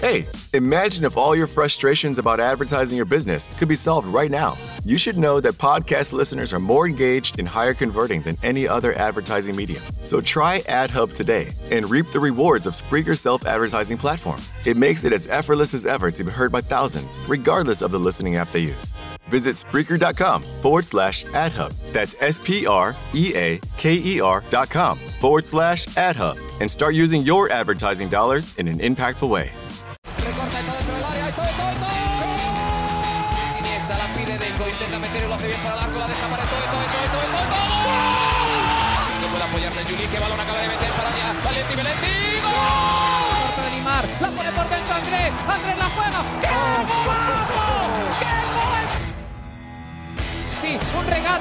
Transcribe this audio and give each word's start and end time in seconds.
Hey, 0.00 0.26
imagine 0.54 1.04
if 1.04 1.18
all 1.18 1.36
your 1.36 1.46
frustrations 1.46 2.16
about 2.16 2.40
advertising 2.40 2.96
your 2.96 3.04
business 3.04 3.54
could 3.58 3.68
be 3.68 3.76
solved 3.76 4.08
right 4.08 4.30
now. 4.30 4.56
You 4.82 4.96
should 4.96 5.18
know 5.18 5.40
that 5.40 5.58
podcast 5.58 6.14
listeners 6.14 6.54
are 6.54 6.58
more 6.58 6.88
engaged 6.88 7.38
and 7.38 7.46
higher 7.46 7.74
converting 7.74 8.22
than 8.22 8.38
any 8.42 8.66
other 8.66 8.94
advertising 8.94 9.54
medium. 9.54 9.82
So 10.02 10.22
try 10.22 10.60
AdHub 10.60 11.14
today 11.14 11.52
and 11.70 11.90
reap 11.90 12.06
the 12.12 12.20
rewards 12.20 12.66
of 12.66 12.74
Spreaker's 12.74 13.20
self 13.20 13.44
advertising 13.44 13.98
platform. 13.98 14.40
It 14.64 14.78
makes 14.78 15.04
it 15.04 15.12
as 15.12 15.26
effortless 15.26 15.74
as 15.74 15.84
ever 15.84 16.10
to 16.12 16.24
be 16.24 16.30
heard 16.30 16.50
by 16.50 16.62
thousands, 16.62 17.18
regardless 17.28 17.82
of 17.82 17.90
the 17.90 18.00
listening 18.00 18.36
app 18.36 18.50
they 18.52 18.60
use. 18.60 18.94
Visit 19.28 19.54
Spreaker.com 19.54 20.42
forward 20.62 20.86
slash 20.86 21.26
AdHub. 21.26 21.76
That's 21.92 22.16
S 22.20 22.40
P 22.42 22.66
R 22.66 22.96
E 23.12 23.34
A 23.36 23.60
K 23.76 24.00
E 24.02 24.18
R 24.22 24.42
dot 24.48 24.70
com 24.70 24.96
forward 24.96 25.44
slash 25.44 25.88
AdHub 25.88 26.38
and 26.62 26.70
start 26.70 26.94
using 26.94 27.20
your 27.20 27.52
advertising 27.52 28.08
dollars 28.08 28.56
in 28.56 28.66
an 28.66 28.78
impactful 28.78 29.28
way. 29.28 29.52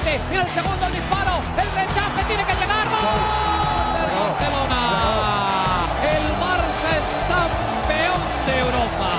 Regate, 0.09 0.33
y 0.33 0.37
el 0.37 0.47
segundo 0.47 0.89
disparo, 0.89 1.41
el 1.57 1.71
rechace 1.71 2.23
tiene 2.27 2.45
que 2.45 2.53
llegar. 2.53 2.85
¡Gol! 2.87 3.19
Del 3.93 4.09
Barcelona. 4.19 4.81
El 6.03 6.25
Barça 6.39 6.89
es 6.97 7.05
campeón 7.27 8.21
de 8.45 8.59
Europa. 8.59 9.09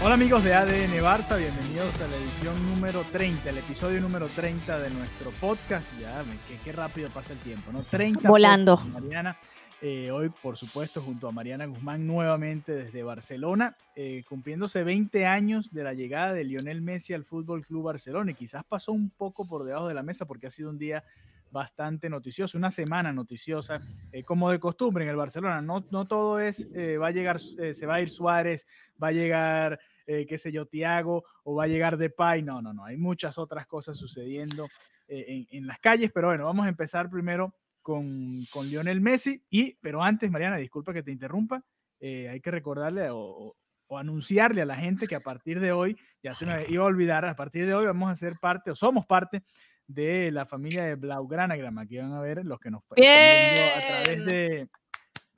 Hola 0.00 0.14
amigos 0.14 0.44
de 0.44 0.54
ADN 0.54 1.02
Barça, 1.02 1.36
bienvenidos 1.36 2.00
a 2.00 2.06
la 2.06 2.16
edición 2.16 2.66
número 2.66 3.02
30, 3.12 3.50
el 3.50 3.58
episodio 3.58 4.00
número 4.00 4.28
30 4.28 4.78
de 4.78 4.90
nuestro 4.90 5.30
podcast. 5.32 5.92
Ya, 6.00 6.22
qué, 6.46 6.58
qué 6.64 6.72
rápido 6.72 7.10
pasa 7.10 7.32
el 7.32 7.40
tiempo, 7.40 7.72
¿no? 7.72 7.82
30 7.82 8.28
Volando. 8.28 8.76
podcasts, 8.76 9.02
Mariana. 9.02 9.36
Eh, 9.80 10.10
hoy, 10.10 10.28
por 10.28 10.56
supuesto, 10.56 11.00
junto 11.00 11.28
a 11.28 11.32
Mariana 11.32 11.66
Guzmán 11.66 12.04
nuevamente 12.04 12.72
desde 12.72 13.04
Barcelona, 13.04 13.76
eh, 13.94 14.24
cumpliéndose 14.28 14.82
20 14.82 15.24
años 15.24 15.72
de 15.72 15.84
la 15.84 15.94
llegada 15.94 16.32
de 16.32 16.42
Lionel 16.42 16.82
Messi 16.82 17.14
al 17.14 17.24
Fútbol 17.24 17.64
Club 17.64 17.84
Barcelona. 17.84 18.32
Y 18.32 18.34
quizás 18.34 18.64
pasó 18.64 18.90
un 18.90 19.08
poco 19.10 19.46
por 19.46 19.62
debajo 19.62 19.86
de 19.86 19.94
la 19.94 20.02
mesa 20.02 20.26
porque 20.26 20.48
ha 20.48 20.50
sido 20.50 20.70
un 20.70 20.78
día 20.78 21.04
bastante 21.52 22.10
noticioso, 22.10 22.58
una 22.58 22.72
semana 22.72 23.12
noticiosa, 23.12 23.78
eh, 24.12 24.24
como 24.24 24.50
de 24.50 24.58
costumbre 24.58 25.04
en 25.04 25.10
el 25.10 25.16
Barcelona. 25.16 25.62
No, 25.62 25.84
no 25.92 26.06
todo 26.06 26.40
es, 26.40 26.68
va 27.00 27.06
a 27.06 27.12
llegar, 27.12 27.38
se 27.38 27.86
va 27.86 27.94
a 27.94 28.00
ir 28.00 28.10
Suárez, 28.10 28.66
va 29.00 29.08
a 29.08 29.12
llegar, 29.12 29.78
qué 30.04 30.38
sé 30.38 30.50
yo, 30.50 30.66
Tiago 30.66 31.24
o 31.44 31.54
va 31.54 31.64
a 31.64 31.68
llegar 31.68 31.96
Depay. 31.96 32.42
No, 32.42 32.60
no, 32.60 32.72
no. 32.72 32.84
Hay 32.84 32.96
muchas 32.96 33.38
otras 33.38 33.68
cosas 33.68 33.96
sucediendo 33.96 34.68
en, 35.06 35.46
en 35.52 35.66
las 35.68 35.78
calles, 35.78 36.10
pero 36.12 36.26
bueno, 36.26 36.46
vamos 36.46 36.66
a 36.66 36.68
empezar 36.68 37.08
primero 37.08 37.54
con, 37.88 38.44
con 38.52 38.68
Lionel 38.68 39.00
Messi. 39.00 39.42
Y, 39.48 39.76
pero 39.80 40.02
antes, 40.02 40.30
Mariana, 40.30 40.58
disculpa 40.58 40.92
que 40.92 41.02
te 41.02 41.10
interrumpa, 41.10 41.64
eh, 42.00 42.28
hay 42.28 42.38
que 42.42 42.50
recordarle 42.50 43.08
o, 43.08 43.16
o- 43.18 43.56
o 43.90 43.96
anunciarle 43.96 44.60
a 44.60 44.66
la 44.66 44.76
gente 44.76 45.06
que 45.06 45.14
a 45.14 45.20
partir 45.20 45.60
de 45.60 45.72
hoy, 45.72 45.96
ya 46.22 46.34
se 46.34 46.44
me 46.44 46.66
iba 46.68 46.84
a 46.84 46.88
olvidar, 46.88 47.24
a 47.24 47.34
partir 47.34 47.64
de 47.64 47.72
hoy 47.72 47.86
vamos 47.86 48.10
a 48.10 48.14
ser 48.16 48.34
parte, 48.38 48.70
o 48.70 48.74
somos 48.76 49.06
parte 49.06 49.42
de 49.86 50.30
la 50.30 50.44
familia 50.44 50.84
de 50.84 50.96
Blaugranagram. 50.96 51.78
Aquí 51.78 51.96
van 51.96 52.12
a 52.12 52.20
ver 52.20 52.44
los 52.44 52.60
que 52.60 52.70
nos 52.70 52.82
viendo 52.94 53.62
a 53.74 53.80
través 53.80 54.26
Bien. 54.26 54.28
de, 54.28 54.68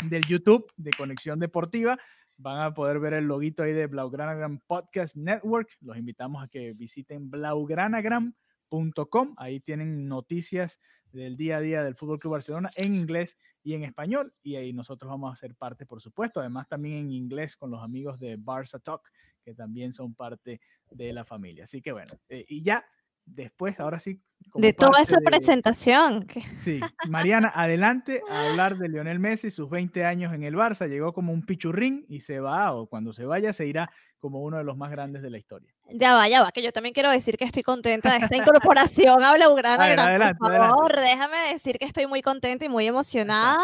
del 0.09 0.25
YouTube 0.25 0.67
de 0.77 0.91
Conexión 0.91 1.39
Deportiva. 1.39 1.97
Van 2.39 2.61
a 2.61 2.75
poder 2.75 2.99
ver 2.99 3.13
el 3.15 3.27
loguito 3.27 3.63
ahí 3.63 3.73
de 3.73 3.87
Blaugranagram 3.87 4.59
Podcast 4.67 5.15
Network. 5.15 5.69
Los 5.81 5.97
invitamos 5.97 6.43
a 6.43 6.49
que 6.49 6.73
visiten 6.73 7.31
blaugranagram.com. 7.31 9.35
Ahí 9.37 9.61
tienen 9.61 10.09
noticias 10.09 10.81
del 11.13 11.37
día 11.37 11.59
a 11.59 11.61
día 11.61 11.83
del 11.83 11.95
Fútbol 11.95 12.19
Club 12.19 12.33
Barcelona 12.33 12.71
en 12.77 12.95
inglés 12.95 13.37
y 13.63 13.75
en 13.75 13.85
español. 13.85 14.33
Y 14.43 14.57
ahí 14.57 14.73
nosotros 14.73 15.11
vamos 15.11 15.33
a 15.33 15.37
ser 15.37 15.55
parte, 15.55 15.87
por 15.87 16.01
supuesto. 16.01 16.41
Además, 16.41 16.69
también 16.69 16.99
en 16.99 17.13
inglés 17.13 17.57
con 17.57 17.71
los 17.71 17.83
amigos 17.83 18.19
de 18.19 18.39
Barça 18.39 18.81
Talk, 18.83 19.03
que 19.45 19.55
también 19.55 19.93
son 19.93 20.15
parte 20.15 20.61
de 20.91 21.13
la 21.13 21.25
familia. 21.25 21.65
Así 21.65 21.83
que 21.83 21.93
bueno, 21.93 22.13
eh, 22.29 22.45
y 22.49 22.63
ya 22.63 22.85
después, 23.25 23.79
ahora 23.81 23.99
sí. 23.99 24.21
De 24.55 24.73
toda 24.73 25.01
esa 25.01 25.17
de- 25.19 25.23
presentación. 25.25 26.27
Sí, 26.59 26.81
Mariana, 27.09 27.53
adelante 27.55 28.21
a 28.29 28.49
hablar 28.49 28.77
de 28.79 28.89
Lionel 28.89 29.19
Messi, 29.21 29.51
sus 29.51 29.71
20 29.71 30.05
años 30.05 30.33
en 30.35 30.43
el 30.43 30.55
Barça, 30.57 30.89
llegó 30.89 31.13
como 31.13 31.33
un 31.33 31.47
pichurrín 31.47 32.05
y 32.09 32.21
se 32.21 32.41
va, 32.41 32.73
o 32.73 32.87
cuando 32.87 33.13
se 33.13 33.25
vaya, 33.27 33.53
se 33.53 33.67
irá 33.67 33.91
como 34.19 34.43
uno 34.43 34.59
de 34.59 34.65
los 34.65 34.77
más 34.77 34.91
grandes 34.91 35.23
de 35.23 35.31
la 35.31 35.39
historia. 35.39 35.73
Ya 35.93 36.15
va, 36.15 36.29
ya 36.29 36.43
va, 36.43 36.53
que 36.53 36.63
yo 36.63 36.73
también 36.73 36.93
quiero 36.93 37.11
decir 37.11 37.37
que 37.39 37.45
estoy 37.45 37.63
contenta 37.63 38.13
de 38.13 38.19
esta 38.19 38.37
incorporación 38.37 39.25
a 39.25 39.33
Blaugrana. 39.35 39.87
Gran, 39.89 39.99
adelante, 40.09 40.39
por 40.39 40.51
adelante. 40.51 40.71
favor, 40.75 41.01
déjame 41.01 41.37
decir 41.53 41.79
que 41.79 41.87
estoy 41.87 42.07
muy 42.07 42.21
contenta 42.23 42.65
y 42.65 42.69
muy 42.69 42.87
emocionada 42.87 43.59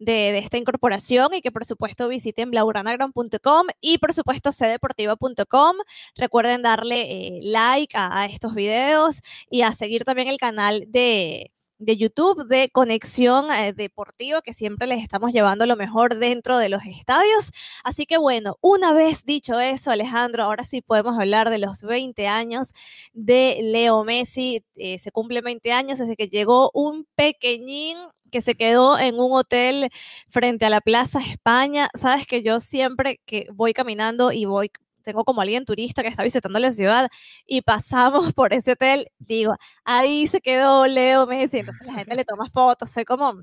de, 0.00 0.12
de 0.12 0.38
esta 0.38 0.58
incorporación 0.58 1.32
y 1.34 1.40
que 1.40 1.52
por 1.52 1.64
supuesto 1.64 2.08
visiten 2.08 2.50
blaugranagram.com 2.50 3.66
y 3.80 3.98
por 3.98 4.12
supuesto 4.12 4.50
cdeportiva.com. 4.50 5.76
Recuerden 6.16 6.62
darle 6.62 7.00
eh, 7.02 7.40
like 7.44 7.96
a, 7.96 8.20
a 8.22 8.26
estos 8.26 8.54
videos 8.54 9.22
y 9.50 9.62
a 9.62 9.72
seguir 9.72 10.04
también 10.04 10.11
el 10.18 10.38
canal 10.38 10.84
de 10.88 11.52
de 11.82 11.96
YouTube 11.96 12.46
de 12.46 12.70
Conexión 12.70 13.50
eh, 13.50 13.72
Deportiva, 13.72 14.40
que 14.42 14.52
siempre 14.52 14.86
les 14.86 15.02
estamos 15.02 15.32
llevando 15.32 15.66
lo 15.66 15.76
mejor 15.76 16.16
dentro 16.16 16.58
de 16.58 16.68
los 16.68 16.82
estadios. 16.84 17.50
Así 17.82 18.06
que 18.06 18.18
bueno, 18.18 18.56
una 18.60 18.92
vez 18.92 19.24
dicho 19.24 19.58
eso, 19.58 19.90
Alejandro, 19.90 20.44
ahora 20.44 20.64
sí 20.64 20.80
podemos 20.80 21.18
hablar 21.18 21.50
de 21.50 21.58
los 21.58 21.82
20 21.82 22.28
años 22.28 22.72
de 23.12 23.58
Leo 23.62 24.04
Messi. 24.04 24.64
Eh, 24.76 24.98
se 24.98 25.10
cumplen 25.10 25.44
20 25.44 25.72
años 25.72 25.98
desde 25.98 26.16
que 26.16 26.28
llegó 26.28 26.70
un 26.72 27.06
pequeñín 27.16 27.98
que 28.30 28.40
se 28.40 28.54
quedó 28.54 28.98
en 28.98 29.18
un 29.18 29.32
hotel 29.32 29.90
frente 30.28 30.64
a 30.66 30.70
la 30.70 30.80
Plaza 30.80 31.20
España. 31.20 31.88
Sabes 31.94 32.26
que 32.26 32.42
yo 32.42 32.60
siempre 32.60 33.20
que 33.26 33.46
voy 33.52 33.74
caminando 33.74 34.32
y 34.32 34.44
voy 34.46 34.70
tengo 35.02 35.24
como 35.24 35.40
alguien 35.42 35.64
turista 35.64 36.02
que 36.02 36.08
está 36.08 36.22
visitando 36.22 36.58
la 36.58 36.70
ciudad 36.72 37.08
y 37.46 37.62
pasamos 37.62 38.32
por 38.34 38.52
ese 38.54 38.72
hotel, 38.72 39.08
digo, 39.18 39.56
ahí 39.84 40.26
se 40.26 40.40
quedó 40.40 40.86
Leo 40.86 41.26
Messi, 41.26 41.58
entonces 41.58 41.86
la 41.86 41.94
gente 41.94 42.14
le 42.16 42.24
toma 42.24 42.48
fotos, 42.50 42.90
soy 42.90 43.04
como, 43.04 43.34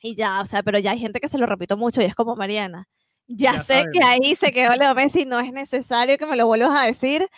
y 0.00 0.14
ya, 0.16 0.40
o 0.40 0.46
sea, 0.46 0.62
pero 0.62 0.78
ya 0.78 0.92
hay 0.92 0.98
gente 1.00 1.20
que 1.20 1.28
se 1.28 1.38
lo 1.38 1.46
repito 1.46 1.76
mucho 1.76 2.02
y 2.02 2.04
es 2.06 2.14
como 2.14 2.36
Mariana, 2.36 2.86
ya, 3.28 3.52
Ya 3.52 3.58
sé 3.58 3.88
que 3.92 4.00
sabemos. 4.00 4.04
ahí 4.04 4.34
se 4.36 4.52
quedó 4.52 4.74
Leo 4.76 4.94
Messi, 4.94 5.24
no 5.26 5.40
es 5.40 5.52
necesario 5.52 6.18
que 6.18 6.26
me 6.26 6.36
lo 6.36 6.46
vuelvas 6.46 6.78
a 6.80 6.86
decir, 6.86 7.28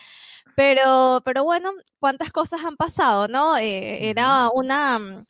pero, 0.56 1.22
pero 1.24 1.44
bueno, 1.44 1.72
cuántas 2.00 2.32
cosas 2.32 2.64
han 2.64 2.76
pasado, 2.76 3.28
¿no? 3.28 3.56
Eh, 3.58 4.08
era 4.10 4.50
una, 4.54 4.98
mm, 4.98 5.26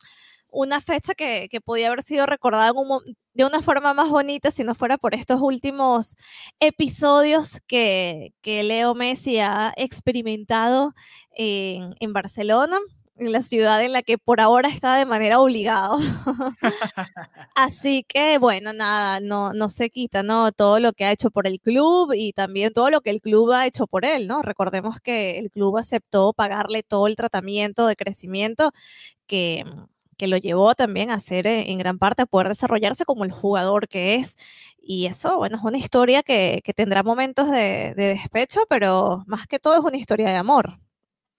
una 0.57 0.81
fecha 0.81 1.13
que, 1.13 1.47
que 1.51 1.61
podía 1.61 1.87
haber 1.87 2.01
sido 2.01 2.25
recordada 2.25 2.71
un 2.73 3.15
de 3.35 3.45
una 3.45 3.61
forma 3.61 3.93
más 3.93 4.09
bonita 4.09 4.49
si 4.49 4.63
no 4.63 4.73
fuera 4.73 4.97
por 4.97 5.13
estos 5.13 5.39
últimos 5.41 6.15
episodios 6.59 7.61
que, 7.67 8.33
que 8.41 8.63
Leo 8.63 8.95
Messi 8.95 9.37
ha 9.39 9.73
experimentado 9.77 10.95
en, 11.35 11.95
en 11.99 12.13
Barcelona, 12.13 12.79
en 13.17 13.31
la 13.31 13.43
ciudad 13.43 13.83
en 13.83 13.93
la 13.93 14.01
que 14.01 14.17
por 14.17 14.41
ahora 14.41 14.69
está 14.69 14.95
de 14.95 15.05
manera 15.05 15.39
obligada. 15.39 15.97
Así 17.55 18.03
que, 18.07 18.39
bueno, 18.39 18.73
nada, 18.73 19.19
no, 19.19 19.53
no 19.53 19.69
se 19.69 19.91
quita, 19.91 20.23
¿no? 20.23 20.51
Todo 20.51 20.79
lo 20.79 20.93
que 20.93 21.05
ha 21.05 21.11
hecho 21.11 21.29
por 21.29 21.45
el 21.45 21.59
club 21.61 22.13
y 22.15 22.33
también 22.33 22.73
todo 22.73 22.89
lo 22.89 23.01
que 23.01 23.11
el 23.11 23.21
club 23.21 23.51
ha 23.51 23.67
hecho 23.67 23.85
por 23.85 24.03
él, 24.03 24.27
¿no? 24.27 24.41
Recordemos 24.41 24.99
que 25.01 25.37
el 25.37 25.51
club 25.51 25.77
aceptó 25.77 26.33
pagarle 26.33 26.81
todo 26.81 27.05
el 27.05 27.15
tratamiento 27.15 27.85
de 27.85 27.95
crecimiento 27.95 28.71
que, 29.27 29.63
que 30.17 30.27
lo 30.27 30.37
llevó 30.37 30.75
también 30.75 31.11
a 31.11 31.19
ser 31.19 31.47
eh, 31.47 31.71
en 31.71 31.77
gran 31.79 31.99
parte 31.99 32.23
a 32.23 32.25
poder 32.25 32.49
desarrollarse 32.49 33.05
como 33.05 33.25
el 33.25 33.31
jugador 33.31 33.87
que 33.87 34.15
es. 34.15 34.35
Y 34.81 35.05
eso, 35.07 35.37
bueno, 35.37 35.57
es 35.57 35.63
una 35.63 35.77
historia 35.77 36.23
que, 36.23 36.61
que 36.63 36.73
tendrá 36.73 37.03
momentos 37.03 37.49
de, 37.51 37.93
de 37.95 38.03
despecho, 38.15 38.61
pero 38.69 39.23
más 39.27 39.47
que 39.47 39.59
todo 39.59 39.75
es 39.75 39.83
una 39.83 39.97
historia 39.97 40.29
de 40.29 40.35
amor. 40.35 40.79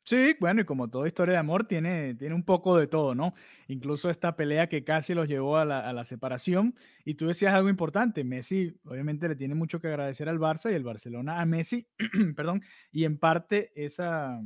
Sí, 0.05 0.35
bueno, 0.41 0.63
y 0.63 0.65
como 0.65 0.89
toda 0.89 1.07
historia 1.07 1.33
de 1.35 1.39
amor, 1.39 1.65
tiene, 1.69 2.15
tiene 2.15 2.35
un 2.35 2.43
poco 2.43 2.79
de 2.79 2.87
todo, 2.87 3.15
¿no? 3.15 3.35
Incluso 3.67 4.09
esta 4.09 4.37
pelea 4.37 4.67
que 4.67 4.83
casi 4.83 5.13
los 5.13 5.29
llevó 5.29 5.59
a 5.59 5.67
la, 5.67 5.81
a 5.81 5.93
la 5.93 6.03
separación. 6.05 6.75
Y 7.05 7.15
tú 7.15 7.27
decías 7.27 7.53
algo 7.53 7.69
importante, 7.69 8.25
Messi 8.25 8.81
obviamente 8.85 9.29
le 9.29 9.37
tiene 9.37 9.55
mucho 9.55 9.81
que 9.81 9.89
agradecer 9.89 10.31
al 10.31 10.39
Barça 10.39 10.73
y 10.73 10.75
el 10.75 10.83
Barcelona 10.83 11.43
a 11.43 11.45
Messi, 11.45 11.87
perdón, 12.37 12.63
y 12.91 13.05
en 13.05 13.19
parte 13.19 13.71
esa, 13.75 14.41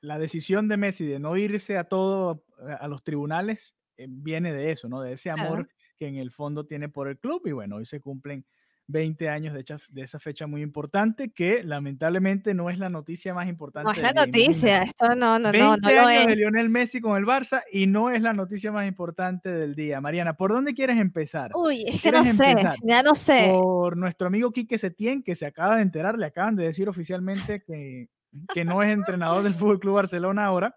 la 0.00 0.18
decisión 0.18 0.68
de 0.68 0.76
Messi 0.76 1.04
de 1.04 1.18
no 1.18 1.36
irse 1.36 1.78
a 1.78 1.84
todo, 1.84 2.44
a 2.80 2.88
los 2.88 3.02
tribunales, 3.02 3.74
eh, 3.96 4.06
viene 4.08 4.52
de 4.52 4.72
eso, 4.72 4.88
¿no? 4.88 5.00
De 5.00 5.12
ese 5.12 5.30
Claro. 5.30 5.48
amor 5.48 5.68
que 5.98 6.06
en 6.06 6.16
el 6.16 6.30
fondo 6.30 6.66
tiene 6.66 6.88
por 6.88 7.08
el 7.08 7.18
club 7.18 7.42
y 7.46 7.52
bueno, 7.52 7.76
hoy 7.76 7.86
se 7.86 8.00
cumplen 8.00 8.44
20 8.86 9.28
años 9.28 9.54
de, 9.54 9.64
de, 9.90 10.02
esa 10.02 10.18
fecha 10.18 10.46
muy 10.46 10.62
importante, 10.62 11.30
que 11.30 11.62
lamentablemente 11.62 12.54
no 12.54 12.70
es 12.70 12.78
la 12.78 12.88
noticia 12.88 13.32
más 13.34 13.48
importante. 13.48 13.86
No 13.86 13.92
es 13.92 14.02
la 14.02 14.26
noticia, 14.26 14.82
esto 14.82 15.08
no, 15.10 15.38
no, 15.38 15.52
20 15.52 15.58
no, 15.58 15.76
no 15.76 15.90
lo 15.90 16.06
años 16.06 16.22
es. 16.22 16.26
de 16.26 16.36
Lionel 16.36 16.68
Messi 16.70 17.00
con 17.00 17.16
el 17.16 17.24
Barça 17.24 17.62
y 17.72 17.86
no 17.86 18.10
es 18.10 18.20
la 18.20 18.32
noticia 18.32 18.72
más 18.72 18.88
importante 18.88 19.48
del 19.48 19.74
día. 19.74 20.00
Mariana, 20.00 20.34
¿por 20.34 20.52
dónde 20.52 20.74
quieres 20.74 20.98
empezar? 20.98 21.52
Uy, 21.54 21.84
es 21.86 22.02
que 22.02 22.10
no 22.10 22.24
sé, 22.24 22.50
empezar? 22.50 22.76
ya 22.82 23.02
no 23.02 23.14
sé. 23.14 23.50
Por 23.52 23.96
nuestro 23.96 24.26
amigo 24.26 24.50
Quique 24.50 24.76
Setién, 24.76 25.22
que 25.22 25.34
se 25.34 25.46
acaba 25.46 25.76
de 25.76 25.82
enterar, 25.82 26.18
le 26.18 26.26
acaban 26.26 26.56
de 26.56 26.64
decir 26.64 26.88
oficialmente 26.88 27.62
que, 27.62 28.08
que 28.52 28.64
no 28.64 28.82
es 28.82 28.90
entrenador 28.90 29.42
del 29.42 29.54
Fútbol 29.54 29.80
Club 29.80 29.94
Barcelona 29.94 30.44
ahora. 30.44 30.76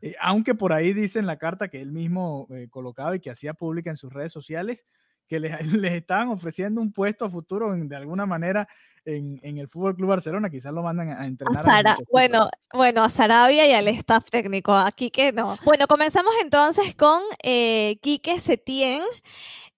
Eh, 0.00 0.14
aunque 0.20 0.54
por 0.54 0.72
ahí 0.72 0.92
dice 0.92 1.18
en 1.18 1.26
la 1.26 1.38
carta 1.38 1.68
que 1.68 1.80
él 1.80 1.90
mismo 1.92 2.46
eh, 2.50 2.68
colocaba 2.70 3.16
y 3.16 3.20
que 3.20 3.30
hacía 3.30 3.54
pública 3.54 3.90
en 3.90 3.96
sus 3.96 4.12
redes 4.12 4.32
sociales, 4.32 4.86
que 5.26 5.40
les, 5.40 5.52
les, 5.72 5.92
estaban 5.92 6.28
ofreciendo 6.28 6.80
un 6.80 6.92
puesto 6.92 7.24
a 7.24 7.30
futuro 7.30 7.74
en, 7.74 7.88
de 7.88 7.96
alguna 7.96 8.26
manera 8.26 8.68
en, 9.04 9.40
en, 9.42 9.58
el 9.58 9.68
Fútbol 9.68 9.96
Club 9.96 10.10
Barcelona, 10.10 10.50
quizás 10.50 10.72
lo 10.72 10.82
mandan 10.82 11.10
a 11.10 11.26
entrenar. 11.26 11.62
A 11.62 11.64
Sara, 11.64 11.92
a 11.92 11.98
bueno, 12.10 12.50
bueno, 12.72 13.02
a 13.02 13.08
Sarabia 13.08 13.66
y 13.66 13.72
al 13.72 13.88
staff 13.88 14.24
técnico, 14.30 14.74
a 14.74 14.92
Quique 14.92 15.32
no. 15.32 15.56
Bueno, 15.64 15.86
comenzamos 15.86 16.34
entonces 16.42 16.94
con 16.94 17.22
eh, 17.42 17.98
Quique 18.02 18.38
Setién. 18.38 19.02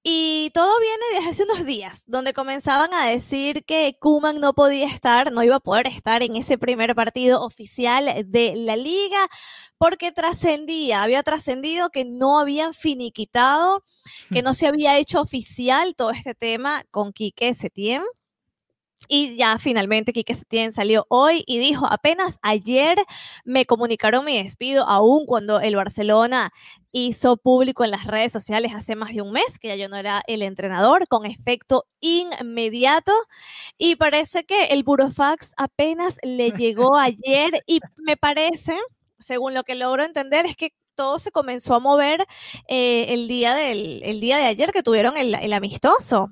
Y 0.03 0.51
todo 0.55 0.73
viene 0.81 1.05
desde 1.13 1.20
hace 1.31 1.45
unos 1.45 1.65
días, 1.65 2.03
donde 2.07 2.33
comenzaban 2.33 2.93
a 2.93 3.07
decir 3.07 3.65
que 3.65 3.95
Kuman 4.01 4.41
no 4.41 4.53
podía 4.53 4.89
estar, 4.89 5.31
no 5.31 5.45
iba 5.45 5.57
a 5.57 5.61
poder 5.61 5.87
estar 5.87 6.25
en 6.25 6.35
ese 6.35 6.59
primer 6.59 6.97
partido 6.97 7.43
oficial 7.43 8.25
de 8.27 8.55
la 8.57 8.75
liga, 8.75 9.29
porque 9.79 10.11
trascendía, 10.11 11.05
había 11.05 11.23
trascendido 11.23 11.91
que 11.91 12.05
no 12.05 12.41
habían 12.41 12.75
finiquitado, 12.75 13.85
que 14.33 14.43
no 14.43 14.55
se 14.55 14.67
había 14.67 14.99
hecho 14.99 15.21
oficial 15.21 15.95
todo 15.95 16.11
este 16.11 16.35
tema 16.35 16.83
con 16.91 17.13
Quique 17.13 17.55
Setién. 17.55 18.03
Y 19.09 19.37
ya 19.37 19.59
finalmente 19.59 20.13
Quique 20.13 20.35
Setién 20.35 20.73
salió 20.73 21.07
hoy 21.09 21.43
y 21.47 21.59
dijo, 21.59 21.87
apenas 21.91 22.39
ayer 22.43 22.99
me 23.45 23.67
comunicaron 23.67 24.25
mi 24.25 24.41
despido, 24.43 24.87
aún 24.89 25.27
cuando 25.27 25.61
el 25.61 25.75
Barcelona 25.77 26.53
hizo 26.93 27.37
público 27.37 27.85
en 27.85 27.91
las 27.93 28.07
redes 28.07 28.33
sociales 28.33 28.73
hace 28.75 28.97
más 28.97 29.15
de 29.15 29.23
un 29.23 29.33
mes 29.33 29.59
que 29.59 29.69
ya 29.69 29.77
yo 29.77 29.89
no 29.89 29.97
era 29.97 30.23
el 30.27 30.43
entrenador, 30.43 31.07
con 31.09 31.27
efecto 31.27 31.87
inmediato. 32.01 33.13
Y 33.79 33.97
parece 33.97 34.45
que 34.45 34.67
el 34.67 34.83
burofax 34.85 35.53
apenas 35.57 36.17
le 36.23 36.51
llegó 36.53 36.97
ayer 36.99 37.63
y 37.67 37.81
me 37.97 38.17
parece, 38.17 38.79
según 39.19 39.55
lo 39.55 39.65
que 39.65 39.75
logro 39.75 40.05
entender, 40.05 40.47
es 40.47 40.57
que 40.57 40.75
todo 40.95 41.19
se 41.19 41.33
comenzó 41.33 41.75
a 41.75 41.81
mover 41.81 42.27
eh, 42.69 43.07
el, 43.09 43.27
día 43.29 43.55
del, 43.55 44.03
el 44.05 44.21
día 44.21 44.37
de 44.37 44.45
ayer 44.45 44.71
que 44.73 44.83
tuvieron 44.83 45.17
el, 45.17 45.35
el 45.35 45.53
amistoso 45.53 46.31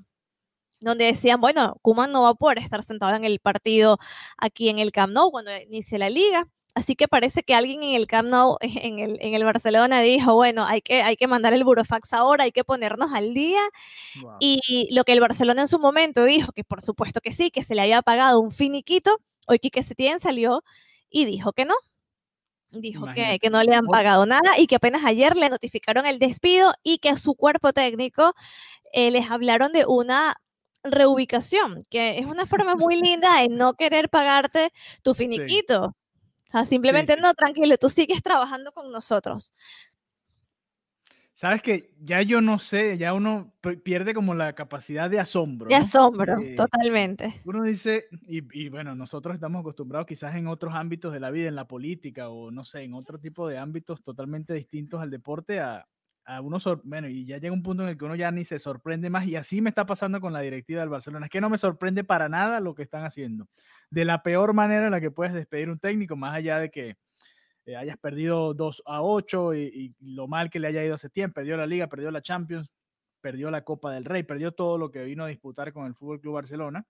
donde 0.81 1.05
decían, 1.07 1.41
bueno, 1.41 1.77
Kuman 1.83 2.13
no 2.13 2.23
va 2.23 2.31
a 2.31 2.35
poder 2.35 2.59
estar 2.59 2.83
sentado 2.83 3.15
en 3.17 3.25
el 3.25 3.41
partido 3.41 3.99
aquí 4.37 4.69
en 4.69 4.79
el 4.79 4.93
Camp 4.93 5.13
Nou 5.13 5.31
cuando 5.31 5.57
inicie 5.57 5.99
la 5.99 6.11
liga. 6.11 6.47
Así 6.75 6.95
que 6.95 7.09
parece 7.09 7.43
que 7.43 7.55
alguien 7.55 7.83
en 7.83 7.97
el 7.97 8.07
Camp 8.07 8.29
Nou, 8.29 8.57
en 8.61 9.01
el, 9.01 9.19
en 9.21 9.35
el 9.35 9.45
Barcelona, 9.45 10.01
dijo, 10.01 10.35
bueno, 10.35 10.65
hay 10.65 10.81
que, 10.81 11.03
hay 11.03 11.17
que 11.17 11.27
mandar 11.27 11.53
el 11.53 11.65
burofax 11.65 12.13
ahora, 12.13 12.45
hay 12.45 12.53
que 12.53 12.63
ponernos 12.63 13.13
al 13.13 13.35
día. 13.35 13.61
Wow. 14.23 14.37
Y 14.39 14.89
lo 14.93 15.03
que 15.03 15.13
el 15.13 15.21
Barcelona 15.21 15.63
en 15.63 15.69
su 15.69 15.81
momento 15.81 16.25
dijo, 16.25 16.53
que 16.53 16.63
por 16.63 16.81
supuesto 16.81 17.21
que 17.21 17.33
sí, 17.33 17.51
que 17.51 17.63
se 17.63 17.75
le 17.75 17.83
había 17.83 18.03
pagado 18.03 18.39
un 18.41 18.53
finiquito, 18.53 19.19
hoy 19.47 19.59
Quique 19.59 19.83
Setién 19.83 20.21
salió 20.21 20.63
y 21.11 21.25
dijo 21.25 21.53
que 21.53 21.65
no. 21.65 21.75
Dijo 22.71 23.07
que, 23.15 23.39
que, 23.41 23.49
no 23.49 23.63
le 23.63 23.75
han 23.75 23.87
pagado 23.87 24.27
nada 24.27 24.59
y 24.59 24.67
que 24.67 24.77
apenas 24.77 25.03
ayer 25.03 25.35
le 25.35 25.49
notificaron 25.49 26.05
el 26.05 26.19
despido 26.19 26.75
y 26.83 26.99
que 26.99 27.17
su 27.17 27.35
cuerpo 27.35 27.73
técnico 27.73 28.35
eh, 28.93 29.11
les 29.11 29.31
hablaron 29.31 29.73
de 29.73 29.87
una 29.87 30.37
reubicación, 30.93 31.85
que 31.91 32.19
es 32.19 32.27
una 32.27 32.47
forma 32.47 32.75
muy 32.75 33.01
linda 33.03 33.41
de 33.41 33.49
no 33.49 33.75
querer 33.75 34.09
pagarte 34.09 34.73
tu 35.03 35.15
finiquito. 35.15 35.95
Sí. 35.95 36.45
O 36.49 36.51
sea, 36.53 36.65
simplemente 36.65 37.13
sí, 37.13 37.19
sí. 37.19 37.23
no, 37.23 37.35
tranquilo, 37.35 37.77
tú 37.77 37.89
sigues 37.89 38.23
trabajando 38.23 38.73
con 38.73 38.91
nosotros. 38.91 39.53
Sabes 41.39 41.63
que 41.63 41.93
ya 42.01 42.21
yo 42.23 42.41
no 42.41 42.59
sé, 42.59 42.99
ya 42.99 43.15
uno 43.15 43.55
pierde 43.85 44.13
como 44.13 44.35
la 44.35 44.55
capacidad 44.55 45.09
de 45.09 45.21
asombro. 45.21 45.69
De 45.69 45.75
¿no? 45.77 45.81
asombro, 45.81 46.41
eh, 46.41 46.57
totalmente. 46.57 47.41
Uno 47.45 47.63
dice, 47.63 48.07
y, 48.27 48.43
y, 48.61 48.69
bueno, 48.71 48.97
nosotros 48.97 49.35
estamos 49.35 49.61
acostumbrados 49.61 50.09
quizás 50.09 50.35
en 50.35 50.49
otros 50.49 50.75
ámbitos 50.75 51.13
de 51.13 51.21
la 51.21 51.31
vida, 51.31 51.49
en 51.49 51.55
la 51.55 51.69
política 51.69 52.29
o 52.29 52.51
no 52.51 52.65
sé, 52.65 52.83
en 52.83 52.95
otro 52.95 53.21
tipo 53.21 53.47
de 53.47 53.57
ámbitos 53.57 54.03
totalmente 54.03 54.53
distintos 54.53 55.01
al 55.01 55.11
deporte, 55.11 55.61
a, 55.61 55.87
a 56.29 56.43
uno, 56.43 56.59
bueno, 56.85 57.09
y 57.09 57.25
ya 57.25 57.39
llega 57.39 57.55
un 57.55 57.63
punto 57.63 57.83
en 57.83 57.89
el 57.89 57.97
que 57.97 58.05
uno 58.05 58.15
ya 58.15 58.31
ni 58.31 58.45
se 58.45 58.59
sorprende 58.59 59.09
más, 59.09 59.27
y 59.27 59.35
así 59.37 59.63
me 59.63 59.71
está 59.71 59.87
pasando 59.87 60.21
con 60.21 60.35
la 60.35 60.41
directiva 60.41 60.81
del 60.83 60.91
Barcelona. 60.91 61.25
Es 61.25 61.31
que 61.31 61.41
no 61.41 61.49
me 61.49 61.57
sorprende 61.57 62.05
para 62.05 62.29
nada 62.29 62.61
lo 62.61 62.75
que 62.75 62.83
están 62.83 63.05
haciendo. 63.05 63.49
De 63.91 64.05
la 64.05 64.23
peor 64.23 64.53
manera 64.53 64.87
en 64.87 64.93
la 64.93 65.01
que 65.01 65.11
puedes 65.11 65.33
despedir 65.33 65.71
un 65.71 65.79
técnico, 65.79 66.17
más 66.17 66.35
allá 66.35 66.59
de 66.59 66.71
que 66.71 66.99
eh, 67.65 67.77
hayas 67.77 67.97
perdido 67.97 68.53
2 68.53 68.83
a 68.85 69.03
8 69.03 69.55
y, 69.55 69.97
lo 70.01 70.29
mal 70.29 70.51
que 70.51 70.61
le 70.61 70.69
haya 70.69 70.85
ido 70.85 70.97
hace 70.97 71.09
tiempo, 71.09 71.37
perdió 71.37 71.57
la 71.57 71.67
Liga, 71.67 71.89
perdió 71.89 72.11
la 72.11 72.21
Champions, 72.21 72.71
perdió 73.23 73.51
la 73.51 73.65
Copa 73.65 73.91
del 73.95 74.05
Rey, 74.05 74.23
perdió 74.23 74.53
todo 74.53 74.77
lo 74.77 74.91
que 74.91 75.05
vino 75.05 75.25
a 75.25 75.29
disputar 75.29 75.73
con 75.73 75.87
el 75.87 75.95
Fútbol 75.95 76.21
Club 76.21 76.35
Barcelona. 76.35 76.87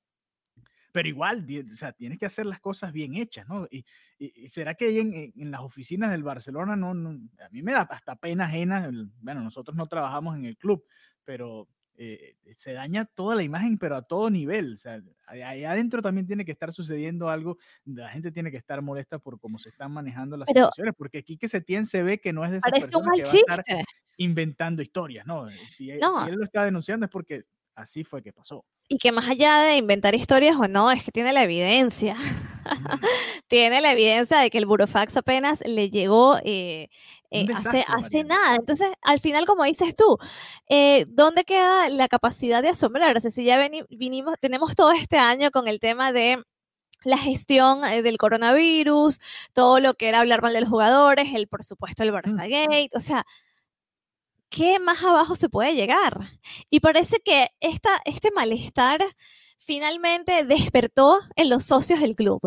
Pero 0.93 1.09
igual, 1.09 1.47
o 1.71 1.75
sea, 1.75 1.93
tienes 1.93 2.19
que 2.19 2.27
hacer 2.27 2.47
las 2.47 2.61
cosas 2.61 2.93
bien 2.93 3.17
hechas, 3.17 3.47
¿no? 3.49 3.67
Y, 3.71 3.85
y, 4.19 4.45
y 4.45 4.49
será 4.49 4.75
que 4.75 4.99
en, 4.99 5.33
en, 5.37 5.51
las 5.51 5.61
oficinas 5.61 6.11
del 6.11 6.23
Barcelona 6.23 6.77
no, 6.77 6.95
no, 6.95 7.11
a 7.11 7.49
mí 7.51 7.63
me 7.63 7.73
da 7.73 7.83
hasta 7.83 8.17
pena 8.17 8.47
ajena. 8.47 8.91
Bueno, 9.21 9.43
nosotros 9.43 9.77
no 9.77 9.87
trabajamos 9.87 10.37
en 10.37 10.47
el 10.47 10.57
club, 10.57 10.85
pero 11.25 11.69
eh, 12.01 12.37
se 12.55 12.75
daña 12.75 13.07
toda 13.07 13.35
la 13.35 13.43
imagen, 13.43 13.77
pero 13.77 13.97
a 13.97 14.03
todo 14.03 14.31
nivel. 14.31 14.75
O 14.75 14.77
sea, 14.77 15.03
allá 15.27 15.73
adentro 15.73 16.01
también 16.01 16.29
tiene 16.29 16.45
que 16.45 16.53
estar 16.53 16.73
sucediendo 16.73 17.29
algo. 17.29 17.59
La 17.85 18.09
gente 18.09 18.31
tiene 18.31 18.53
que 18.53 18.57
estar 18.57 18.81
molesta 18.83 19.19
por 19.19 19.41
cómo 19.41 19.59
se 19.59 19.69
están 19.69 19.91
manejando 19.93 20.37
las 20.37 20.47
pero, 20.47 20.67
situaciones, 20.67 20.95
porque 20.97 21.19
aquí 21.19 21.37
que 21.37 21.49
Setién 21.49 21.87
se 21.87 22.05
ve 22.05 22.21
que 22.21 22.33
no 22.33 22.45
es 22.45 22.53
de 22.53 22.59
esa 22.59 22.71
parece 22.71 22.87
persona 22.87 23.13
un 23.13 23.19
mal 23.19 23.31
que 23.31 23.43
va 23.49 23.55
a 23.55 23.61
estar 23.61 23.85
inventando 24.17 24.81
historias, 24.81 25.27
¿no? 25.27 25.49
Si, 25.75 25.89
No. 25.99 26.25
si 26.25 26.31
él 26.31 26.37
lo 26.37 26.45
está 26.45 26.65
denunciando 26.65 27.07
es 27.07 27.11
porque 27.11 27.45
así 27.79 28.05
fue 28.05 28.23
que 28.23 28.33
pasó. 28.33 28.65
Y 28.89 28.99
que 28.99 29.13
más 29.13 29.29
allá 29.29 29.61
de 29.61 29.77
inventar 29.77 30.15
historias 30.15 30.57
o 30.57 30.69
no, 30.69 30.91
es 30.91 31.03
que 31.03 31.13
tiene 31.13 31.33
la 31.33 31.43
evidencia. 31.43 32.17
tiene 33.49 33.81
la 33.81 33.93
evidencia 33.93 34.39
de 34.39 34.51
que 34.51 34.59
el 34.59 34.67
burofax 34.67 35.17
apenas 35.17 35.63
le 35.67 35.91
llegó 35.91 36.39
eh, 36.45 36.89
eh, 37.31 37.47
hace, 37.55 37.79
desastre, 37.79 37.85
hace 37.89 38.03
Mariana. 38.25 38.35
nada. 38.35 38.57
Entonces, 38.57 38.91
al 39.03 39.21
final, 39.21 39.45
como 39.47 39.65
dices 39.65 39.95
tú, 39.97 40.19
eh, 40.69 41.05
¿dónde 41.09 41.45
queda 41.45 41.89
la 41.89 42.09
capacidad 42.09 42.63
de 42.63 42.71
asombrarse? 42.71 43.31
Si 43.31 43.45
ya 43.45 43.59
veni- 43.59 43.85
vinimos, 43.91 44.35
tenemos 44.41 44.75
todo 44.75 44.93
este 44.93 45.19
año 45.19 45.51
con 45.51 45.69
el 45.69 45.81
tema 45.81 46.13
de 46.13 46.43
la 47.05 47.19
gestión 47.19 47.85
eh, 47.85 48.03
del 48.03 48.19
coronavirus, 48.19 49.19
todo 49.53 49.79
lo 49.81 49.95
que 49.95 50.09
era 50.09 50.21
hablar 50.21 50.43
mal 50.43 50.53
de 50.53 50.61
los 50.63 50.69
jugadores, 50.71 51.29
el 51.35 51.47
por 51.47 51.63
supuesto 51.65 52.03
el 52.03 52.13
Barça 52.13 52.49
Gate, 52.49 52.91
o 52.95 53.01
sea, 53.01 53.25
¿qué 54.51 54.79
más 54.79 55.03
abajo 55.03 55.35
se 55.37 55.49
puede 55.49 55.75
llegar? 55.75 56.19
Y 56.71 56.81
parece 56.81 57.21
que 57.21 57.49
esta, 57.61 57.91
este 58.05 58.31
malestar 58.33 59.01
finalmente 59.59 60.45
despertó 60.45 61.21
en 61.37 61.51
los 61.51 61.65
socios 61.65 62.01
del 62.01 62.15
club, 62.17 62.41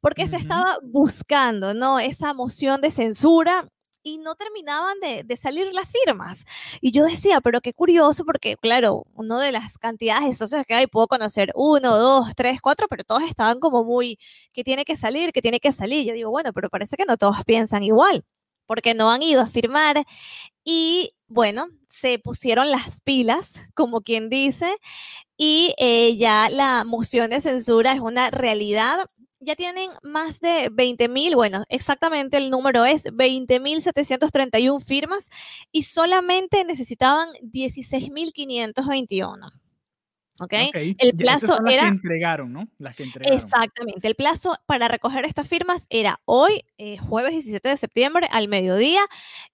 porque 0.00 0.26
se 0.28 0.36
Ujú. 0.36 0.36
estaba 0.36 0.78
buscando, 0.82 1.74
¿no? 1.74 1.98
Esa 2.00 2.34
moción 2.34 2.80
de 2.80 2.90
censura 2.90 3.68
y 4.02 4.18
no 4.18 4.34
terminaban 4.34 4.98
de, 5.00 5.22
de 5.24 5.36
salir 5.36 5.72
las 5.72 5.88
firmas. 5.88 6.44
Y 6.82 6.90
yo 6.92 7.04
decía, 7.04 7.40
pero 7.40 7.60
qué 7.62 7.72
curioso, 7.72 8.24
porque 8.24 8.56
claro, 8.56 9.04
uno 9.14 9.40
de 9.40 9.52
las 9.52 9.78
cantidades 9.78 10.24
de 10.26 10.34
socios 10.34 10.64
que 10.66 10.74
hay, 10.74 10.86
puedo 10.86 11.06
conocer 11.06 11.52
uno, 11.54 11.96
dos, 11.96 12.34
tres, 12.36 12.60
cuatro, 12.60 12.86
pero 12.88 13.04
todos 13.04 13.22
estaban 13.22 13.60
como 13.60 13.82
muy, 13.84 14.18
que 14.52 14.62
tiene 14.64 14.84
que 14.84 14.96
salir, 14.96 15.32
que 15.32 15.40
tiene 15.42 15.60
que 15.60 15.72
salir. 15.72 16.06
Yo 16.06 16.12
digo, 16.14 16.30
bueno, 16.30 16.52
pero 16.52 16.68
parece 16.70 16.96
que 16.96 17.06
no 17.06 17.16
todos 17.16 17.44
piensan 17.46 17.82
igual, 17.82 18.24
porque 18.66 18.94
no 18.94 19.10
han 19.10 19.22
ido 19.22 19.40
a 19.42 19.46
firmar. 19.46 20.04
Y 20.64 21.12
bueno, 21.28 21.68
se 21.88 22.18
pusieron 22.18 22.70
las 22.70 23.00
pilas, 23.00 23.52
como 23.74 24.00
quien 24.02 24.28
dice, 24.30 24.76
y 25.36 25.74
eh, 25.78 26.16
ya 26.16 26.48
la 26.50 26.84
moción 26.84 27.30
de 27.30 27.40
censura 27.40 27.92
es 27.92 28.00
una 28.00 28.30
realidad. 28.30 29.06
Ya 29.40 29.56
tienen 29.56 29.90
más 30.02 30.40
de 30.40 30.70
20 30.72 31.08
mil, 31.08 31.36
bueno, 31.36 31.64
exactamente 31.68 32.38
el 32.38 32.50
número 32.50 32.84
es 32.86 33.04
20 33.12 33.60
mil 33.60 33.82
731 33.82 34.80
firmas 34.80 35.28
y 35.70 35.82
solamente 35.84 36.64
necesitaban 36.64 37.28
16 37.42 38.10
mil 40.40 40.48
521. 40.48 40.68
¿Ok? 40.68 40.68
Ok, 40.68 40.76
El 40.98 41.08
esas 41.08 41.16
plazo 41.18 41.46
son 41.46 41.64
las 41.64 41.74
era- 41.74 41.82
que 41.82 41.88
entregaron, 41.88 42.52
¿no? 42.52 42.68
Las 42.78 42.96
que 42.96 43.02
entregaron. 43.04 43.38
Exactamente. 43.38 44.06
El 44.08 44.14
plazo 44.14 44.56
para 44.66 44.88
recoger 44.88 45.24
estas 45.24 45.46
firmas 45.48 45.86
era 45.90 46.20
hoy, 46.24 46.64
eh, 46.78 46.96
jueves 46.98 47.32
17 47.32 47.68
de 47.68 47.76
septiembre, 47.76 48.28
al 48.30 48.48
mediodía, 48.48 49.00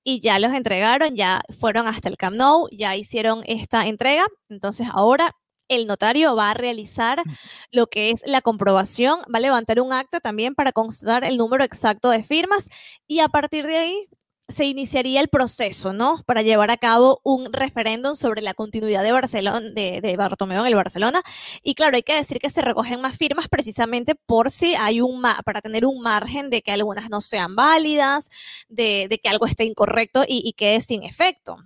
y 0.02 0.20
ya 0.20 0.38
los 0.38 0.52
entregaron, 0.54 1.14
ya 1.16 1.42
fueron 1.58 1.86
hasta 1.86 2.08
el 2.08 2.16
Camp 2.16 2.36
Nou, 2.36 2.68
ya 2.72 2.96
hicieron 2.96 3.42
esta 3.46 3.86
entrega. 3.86 4.26
Entonces 4.48 4.88
ahora 4.92 5.32
el 5.68 5.86
notario 5.86 6.34
va 6.34 6.50
a 6.50 6.54
realizar 6.54 7.22
lo 7.70 7.86
que 7.86 8.10
es 8.10 8.22
la 8.26 8.40
comprobación, 8.40 9.20
va 9.32 9.36
a 9.38 9.40
levantar 9.40 9.80
un 9.80 9.92
acta 9.92 10.18
también 10.18 10.56
para 10.56 10.72
constatar 10.72 11.22
el 11.24 11.36
número 11.36 11.62
exacto 11.62 12.10
de 12.10 12.24
firmas 12.24 12.68
y 13.06 13.20
a 13.20 13.28
partir 13.28 13.64
de 13.66 13.76
ahí 13.76 14.08
se 14.50 14.64
iniciaría 14.66 15.20
el 15.20 15.28
proceso, 15.28 15.92
¿no? 15.92 16.22
Para 16.26 16.42
llevar 16.42 16.70
a 16.70 16.76
cabo 16.76 17.20
un 17.24 17.52
referéndum 17.52 18.16
sobre 18.16 18.42
la 18.42 18.54
continuidad 18.54 19.02
de 19.02 19.12
Barcelona, 19.12 19.60
de, 19.60 20.00
de, 20.00 20.16
Bartomeu 20.16 20.60
en 20.60 20.66
el 20.66 20.74
Barcelona. 20.74 21.22
Y 21.62 21.74
claro, 21.74 21.96
hay 21.96 22.02
que 22.02 22.14
decir 22.14 22.38
que 22.38 22.50
se 22.50 22.62
recogen 22.62 23.00
más 23.00 23.16
firmas 23.16 23.48
precisamente 23.48 24.14
por 24.14 24.50
si 24.50 24.74
hay 24.74 25.00
un, 25.00 25.22
para 25.44 25.60
tener 25.60 25.86
un 25.86 26.00
margen 26.00 26.50
de 26.50 26.62
que 26.62 26.72
algunas 26.72 27.10
no 27.10 27.20
sean 27.20 27.56
válidas, 27.56 28.30
de, 28.68 29.20
que 29.22 29.28
algo 29.28 29.46
esté 29.46 29.64
incorrecto 29.64 30.24
y, 30.26 30.42
y 30.44 30.52
quede 30.54 30.80
sin 30.80 31.02
efecto. 31.04 31.58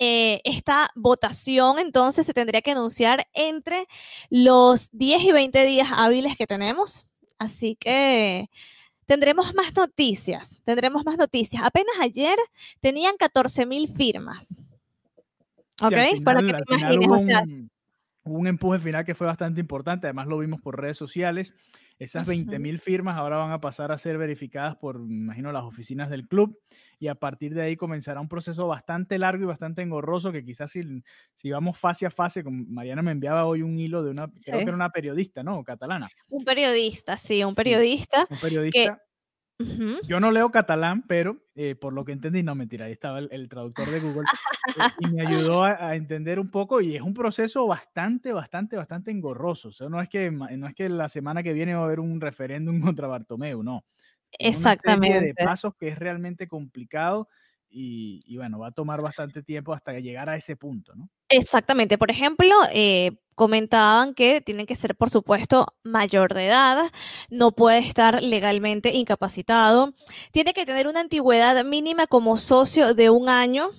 Eh, 0.00 0.40
esta 0.44 0.90
votación 0.94 1.80
entonces 1.80 2.24
se 2.24 2.32
tendría 2.32 2.62
que 2.62 2.70
anunciar 2.70 3.26
entre 3.34 3.88
los 4.30 4.90
10 4.92 5.22
y 5.22 5.32
20 5.32 5.64
días 5.64 5.88
hábiles 5.92 6.36
que 6.36 6.46
tenemos. 6.46 7.04
Así 7.38 7.76
que 7.76 8.48
tendremos 9.08 9.54
más 9.54 9.74
noticias, 9.74 10.60
tendremos 10.64 11.02
más 11.02 11.16
noticias. 11.16 11.62
Apenas 11.64 11.94
ayer 11.98 12.36
tenían 12.78 13.16
14 13.16 13.64
mil 13.64 13.88
firmas. 13.88 14.60
¿Ok? 15.80 15.94
Sí, 16.12 16.20
Para 16.20 16.42
que 16.42 16.52
te 16.52 16.74
imagines. 16.74 17.08
Un, 17.08 17.14
o 17.14 17.18
sea, 17.18 17.42
un 18.24 18.46
empuje 18.46 18.78
final 18.78 19.06
que 19.06 19.14
fue 19.14 19.26
bastante 19.26 19.60
importante, 19.60 20.06
además 20.06 20.26
lo 20.26 20.36
vimos 20.38 20.60
por 20.60 20.78
redes 20.78 20.98
sociales. 20.98 21.54
Esas 21.98 22.26
20 22.26 22.58
mil 22.58 22.78
firmas 22.78 23.16
ahora 23.16 23.38
van 23.38 23.50
a 23.50 23.60
pasar 23.60 23.90
a 23.90 23.98
ser 23.98 24.18
verificadas 24.18 24.76
por, 24.76 25.00
me 25.00 25.16
imagino, 25.16 25.50
las 25.50 25.64
oficinas 25.64 26.10
del 26.10 26.28
club 26.28 26.56
y 27.00 27.08
a 27.08 27.14
partir 27.14 27.54
de 27.54 27.62
ahí 27.62 27.76
comenzará 27.76 28.20
un 28.20 28.28
proceso 28.28 28.66
bastante 28.66 29.18
largo 29.18 29.44
y 29.44 29.46
bastante 29.46 29.82
engorroso 29.82 30.32
que 30.32 30.44
quizás 30.44 30.70
si, 30.70 30.82
si 31.34 31.50
vamos 31.50 31.78
fase 31.78 32.06
a 32.06 32.10
fase, 32.10 32.44
como 32.44 32.64
Mariana 32.68 33.02
me 33.02 33.12
enviaba 33.12 33.46
hoy 33.46 33.62
un 33.62 33.78
hilo 33.78 34.02
de 34.02 34.10
una, 34.10 34.26
sí. 34.34 34.50
creo 34.50 34.58
que 34.58 34.64
era 34.64 34.74
una 34.74 34.90
periodista, 34.90 35.42
¿no? 35.42 35.62
Catalana. 35.64 36.08
Un 36.28 36.44
periodista, 36.44 37.16
sí, 37.16 37.42
un 37.44 37.54
periodista. 37.54 38.26
Sí, 38.26 38.34
un 38.34 38.40
periodista. 38.40 38.78
Que, 38.78 39.07
Uh 39.60 39.64
-huh. 39.64 40.00
Yo 40.06 40.20
no 40.20 40.30
leo 40.30 40.50
catalán, 40.50 41.02
pero 41.06 41.36
eh, 41.56 41.74
por 41.74 41.92
lo 41.92 42.04
que 42.04 42.12
entendí, 42.12 42.42
no 42.44 42.54
mentira, 42.54 42.86
ahí 42.86 42.92
estaba 42.92 43.18
el, 43.18 43.28
el 43.32 43.48
traductor 43.48 43.88
de 43.90 43.98
Google 43.98 44.24
eh, 44.68 44.82
y 45.00 45.06
me 45.08 45.26
ayudó 45.26 45.64
a, 45.64 45.88
a, 45.88 45.96
entender 45.96 46.38
un 46.38 46.48
poco 46.48 46.80
y 46.80 46.94
es 46.94 47.02
un 47.02 47.12
proceso 47.12 47.66
bastante, 47.66 48.32
bastante, 48.32 48.76
bastante 48.76 49.10
engorroso. 49.10 49.68
O 49.68 49.72
sea, 49.72 49.88
no 49.88 50.00
es 50.00 50.08
que, 50.08 50.30
no 50.30 50.68
es 50.68 50.74
que 50.74 50.88
la 50.88 51.08
semana 51.08 51.42
que 51.42 51.52
viene 51.52 51.74
va 51.74 51.80
a 51.80 51.84
haber 51.84 51.98
un 51.98 52.20
referéndum 52.20 52.80
contra 52.96 53.08
Bartomeu, 53.08 53.62
no. 53.62 53.84
Exactamente. 54.38 55.08
Una 55.08 55.20
serie 55.20 55.34
de 55.34 55.44
pasos 55.44 55.74
que 55.74 55.88
es 55.88 55.98
realmente 55.98 56.46
complicado 56.46 57.28
y, 57.70 58.22
y, 58.26 58.36
bueno, 58.36 58.58
va 58.58 58.68
a 58.68 58.72
tomar 58.72 59.02
bastante 59.02 59.42
tiempo 59.42 59.72
hasta 59.72 59.92
llegar 59.98 60.28
a 60.28 60.36
ese 60.36 60.56
punto, 60.56 60.94
¿no? 60.94 61.08
Exactamente. 61.28 61.98
Por 61.98 62.10
ejemplo, 62.10 62.54
eh, 62.72 63.18
comentaban 63.34 64.14
que 64.14 64.40
tienen 64.40 64.66
que 64.66 64.74
ser, 64.74 64.96
por 64.96 65.10
supuesto, 65.10 65.74
mayor 65.82 66.34
de 66.34 66.46
edad, 66.46 66.90
no 67.30 67.52
puede 67.52 67.78
estar 67.78 68.22
legalmente 68.22 68.94
incapacitado, 68.94 69.94
tiene 70.32 70.52
que 70.52 70.66
tener 70.66 70.88
una 70.88 71.00
antigüedad 71.00 71.64
mínima 71.64 72.06
como 72.06 72.36
socio 72.38 72.94
de 72.94 73.10
un 73.10 73.28
año, 73.28 73.70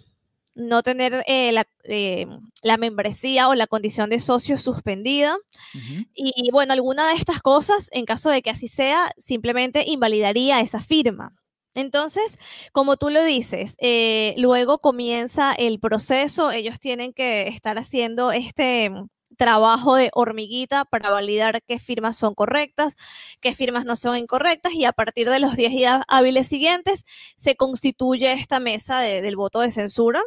no 0.55 0.81
tener 0.83 1.23
eh, 1.27 1.51
la, 1.51 1.67
eh, 1.83 2.27
la, 2.63 2.77
membresía 2.77 3.49
o 3.49 3.55
la 3.55 3.67
condición 3.67 4.09
de 4.09 4.19
socio 4.19 4.57
suspendida. 4.57 5.35
Uh 5.35 5.77
-huh. 5.77 6.07
Y 6.13 6.51
bueno, 6.51 6.73
alguna 6.73 7.09
de 7.09 7.15
estas 7.15 7.41
cosas, 7.41 7.89
en 7.91 8.05
caso 8.05 8.29
de 8.29 8.41
que 8.41 8.49
así 8.49 8.67
sea, 8.67 9.11
simplemente 9.17 9.83
invalidaría 9.87 10.59
esa 10.59 10.81
firma. 10.81 11.33
Entonces, 11.75 12.39
como 12.71 12.97
tú 12.97 13.09
lo 13.09 13.23
dices, 13.23 13.75
eh, 13.79 14.33
luego 14.37 14.79
comienza 14.79 15.53
el 15.53 15.79
proceso, 15.79 16.51
ellos 16.51 16.79
tienen 16.79 17.13
que 17.13 17.47
estar 17.47 17.77
haciendo 17.77 18.31
este 18.31 18.91
trabajo 19.37 19.95
de 19.95 20.09
hormiguita 20.13 20.85
para 20.85 21.09
validar 21.11 21.61
qué 21.63 21.79
firmas 21.79 22.17
son 22.17 22.35
correctas, 22.35 22.95
qué 23.39 23.53
firmas 23.53 23.85
no 23.85 23.95
son 23.95 24.17
incorrectas 24.17 24.73
y 24.73 24.85
a 24.85 24.91
partir 24.91 25.29
de 25.29 25.39
los 25.39 25.55
10 25.55 25.71
días 25.71 26.01
hábiles 26.07 26.47
siguientes 26.47 27.05
se 27.37 27.55
constituye 27.55 28.31
esta 28.33 28.59
mesa 28.59 28.99
de, 28.99 29.21
del 29.21 29.37
voto 29.37 29.61
de 29.61 29.71
censura, 29.71 30.21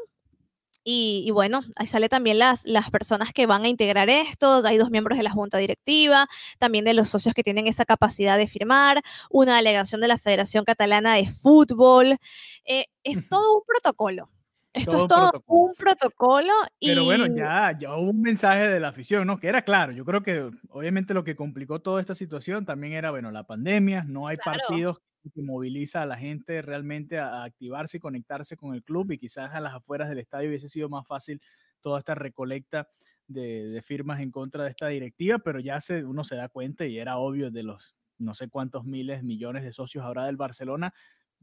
y, 0.84 1.22
y, 1.26 1.30
bueno, 1.30 1.62
ahí 1.76 1.86
sale 1.86 2.08
también 2.08 2.38
las, 2.38 2.64
las 2.64 2.90
personas 2.90 3.32
que 3.32 3.46
van 3.46 3.64
a 3.64 3.68
integrar 3.68 4.10
esto. 4.10 4.62
Hay 4.64 4.78
dos 4.78 4.90
miembros 4.90 5.16
de 5.16 5.24
la 5.24 5.30
junta 5.30 5.58
directiva, 5.58 6.28
también 6.58 6.84
de 6.84 6.94
los 6.94 7.08
socios 7.08 7.34
que 7.34 7.42
tienen 7.42 7.66
esa 7.66 7.84
capacidad 7.84 8.36
de 8.38 8.46
firmar, 8.46 9.02
una 9.30 9.56
delegación 9.56 10.00
de 10.00 10.08
la 10.08 10.18
Federación 10.18 10.64
Catalana 10.64 11.14
de 11.14 11.26
Fútbol. 11.26 12.18
Eh, 12.64 12.86
es 13.04 13.28
todo 13.28 13.56
un 13.56 13.62
protocolo. 13.66 14.28
Esto 14.72 14.90
todo 14.92 15.02
es 15.02 15.08
todo 15.08 15.30
protocolo. 15.30 15.62
un 15.62 15.74
protocolo. 15.74 16.52
Y... 16.78 16.88
Pero 16.88 17.04
bueno, 17.04 17.26
ya, 17.26 17.76
ya 17.78 17.94
hubo 17.94 18.10
un 18.10 18.22
mensaje 18.22 18.68
de 18.68 18.80
la 18.80 18.88
afición, 18.88 19.26
¿no? 19.26 19.38
Que 19.38 19.48
era 19.48 19.62
claro. 19.62 19.92
Yo 19.92 20.04
creo 20.04 20.22
que 20.22 20.50
obviamente 20.70 21.14
lo 21.14 21.24
que 21.24 21.36
complicó 21.36 21.80
toda 21.80 22.00
esta 22.00 22.14
situación 22.14 22.64
también 22.64 22.94
era, 22.94 23.10
bueno, 23.10 23.30
la 23.30 23.44
pandemia, 23.44 24.04
no 24.04 24.26
hay 24.28 24.38
claro. 24.38 24.60
partidos 24.60 25.02
que 25.34 25.42
moviliza 25.42 26.02
a 26.02 26.06
la 26.06 26.16
gente 26.16 26.62
realmente 26.62 27.18
a, 27.18 27.44
activarse 27.44 27.98
y 27.98 28.00
conectarse 28.00 28.56
con 28.56 28.74
el 28.74 28.82
club 28.82 29.12
y 29.12 29.18
quizás 29.18 29.52
a 29.52 29.60
las 29.60 29.74
afueras 29.74 30.08
del 30.08 30.18
estadio 30.18 30.48
hubiese 30.48 30.68
sido 30.68 30.88
más 30.88 31.06
fácil 31.06 31.40
toda 31.80 31.98
esta 31.98 32.14
recolecta 32.14 32.88
de, 33.28 33.68
de 33.68 33.82
firmas 33.82 34.20
en 34.20 34.30
contra 34.30 34.64
de 34.64 34.70
esta 34.70 34.88
directiva, 34.88 35.38
pero 35.38 35.60
ya 35.60 35.80
se, 35.80 36.04
uno 36.04 36.24
se 36.24 36.36
da 36.36 36.48
cuenta 36.48 36.86
y 36.86 36.98
era 36.98 37.18
obvio 37.18 37.50
de 37.50 37.62
los 37.62 37.94
no 38.18 38.34
sé 38.34 38.48
cuántos 38.48 38.84
miles, 38.84 39.22
millones 39.22 39.64
de 39.64 39.72
socios 39.72 40.04
ahora 40.04 40.26
del 40.26 40.36
Barcelona, 40.36 40.94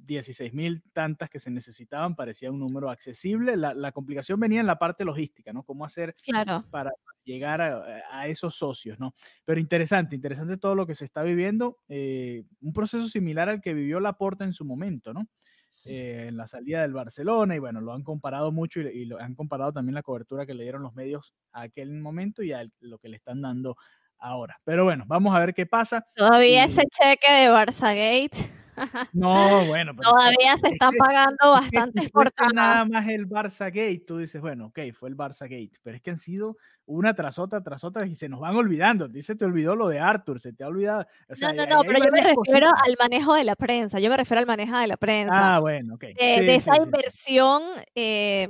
16 0.06 0.53
mil 0.53 0.84
tantas 0.94 1.29
que 1.29 1.39
se 1.39 1.51
necesitaban, 1.51 2.15
parecía 2.15 2.51
un 2.51 2.60
número 2.60 2.89
accesible. 2.89 3.56
La, 3.58 3.74
la, 3.74 3.91
complicación 3.91 4.39
venía 4.39 4.60
en 4.60 4.68
la 4.68 4.79
parte 4.79 5.06
logística, 5.06 5.53
¿no? 5.53 5.63
¿Cómo 5.63 5.86
hacer 5.86 6.15
claro. 6.22 6.65
para 6.70 6.91
llegar 7.24 7.62
a, 7.62 7.84
a, 8.12 8.27
esos 8.27 8.56
socios, 8.56 9.00
¿no? 9.00 9.13
Pero 9.46 9.60
interesante, 9.60 10.15
interesante 10.15 10.58
todo 10.58 10.75
lo 10.75 10.88
que 10.88 10.96
se 10.96 11.06
está 11.06 11.24
viviendo. 11.24 11.77
Eh, 11.88 12.44
un 12.62 12.74
proceso 12.74 13.08
similar 13.08 13.50
al 13.50 13.62
que 13.62 13.74
vivió 13.74 14.00
Laporta 14.00 14.44
en 14.44 14.53
su 14.53 14.65
momento, 14.65 15.13
¿no? 15.13 15.27
Eh, 15.86 16.25
en 16.27 16.36
la 16.36 16.46
salida 16.46 16.82
del 16.82 16.91
Barcelona 16.91 17.56
y 17.56 17.60
bueno, 17.60 17.79
lo 17.79 17.94
han 17.94 18.03
comparado 18.03 18.51
mucho 18.51 18.82
y, 18.82 18.88
y, 18.88 19.06
lo 19.06 19.18
han 19.18 19.34
comparado 19.34 19.72
también 19.72 19.96
la 19.96 20.03
cobertura 20.03 20.46
que 20.46 20.53
le 20.53 20.63
dieron 20.63 20.84
los 20.84 20.94
medios 20.94 21.34
a 21.53 21.62
aquel 21.62 21.94
momento 21.94 22.44
y 22.44 22.51
a 22.51 22.68
lo 22.82 23.00
que 23.00 23.08
le 23.08 23.15
están 23.15 23.41
dando 23.41 23.77
ahora. 24.18 24.60
Pero 24.63 24.84
bueno, 24.84 25.06
vamos 25.08 25.36
a 25.36 25.39
ver 25.39 25.53
qué 25.53 25.65
pasa. 25.65 26.06
Todavía 26.15 26.63
y... 26.63 26.65
ese 26.65 26.84
cheque 26.84 27.32
de 27.32 27.50
Barça 27.50 27.96
Gate. 27.96 28.59
No, 29.13 29.65
bueno. 29.65 29.93
Pero 29.95 30.12
Todavía 30.12 30.57
se 30.57 30.69
están 30.69 30.93
pagando 30.95 31.51
bastante 31.51 32.01
si 32.01 32.09
fortunas. 32.09 32.53
Nada 32.53 32.86
más 32.86 33.07
el 33.09 33.27
Barça 33.27 33.65
Gate, 33.65 34.03
tú 34.05 34.17
dices, 34.17 34.41
bueno, 34.41 34.67
ok, 34.67 34.79
fue 34.93 35.09
el 35.09 35.17
Barça 35.17 35.43
Gate, 35.43 35.71
pero 35.83 35.98
es 35.98 36.01
que 36.01 36.12
han 36.12 36.17
sido 36.17 36.57
una 36.86 37.13
tras 37.13 37.38
otra, 37.38 37.62
tras 37.62 37.83
otra, 37.83 38.05
y 38.07 38.15
se 38.15 38.29
nos 38.29 38.39
van 38.39 38.55
olvidando. 38.55 39.07
Dice, 39.07 39.36
te 39.36 39.45
olvidó 39.45 39.75
lo 39.75 39.88
de 39.88 40.00
Arthur, 40.00 40.41
se 40.41 40.53
te 40.53 40.63
ha 40.63 40.67
olvidado. 40.67 41.05
O 41.29 41.36
sea, 41.36 41.53
no, 41.53 41.65
no, 41.65 41.75
no, 41.75 41.81
pero 41.83 42.00
yo 42.00 42.12
me 42.12 42.21
refiero 42.21 42.36
cositas. 42.36 42.74
al 42.86 42.95
manejo 43.00 43.33
de 43.36 43.43
la 43.43 43.55
prensa, 43.55 44.00
yo 44.00 44.09
me 44.09 44.17
refiero 44.17 44.39
al 44.39 44.48
manejo 44.48 44.77
de 44.77 44.88
la 44.88 44.98
prensa. 44.98 45.55
Ah, 45.55 45.59
bueno, 45.59 45.95
ok. 45.95 46.01
De, 46.01 46.15
sí, 46.15 46.45
de 46.45 46.55
esa 46.55 46.74
sí, 46.74 46.81
inversión. 46.83 47.62
Sí. 47.77 47.83
Eh, 47.95 48.50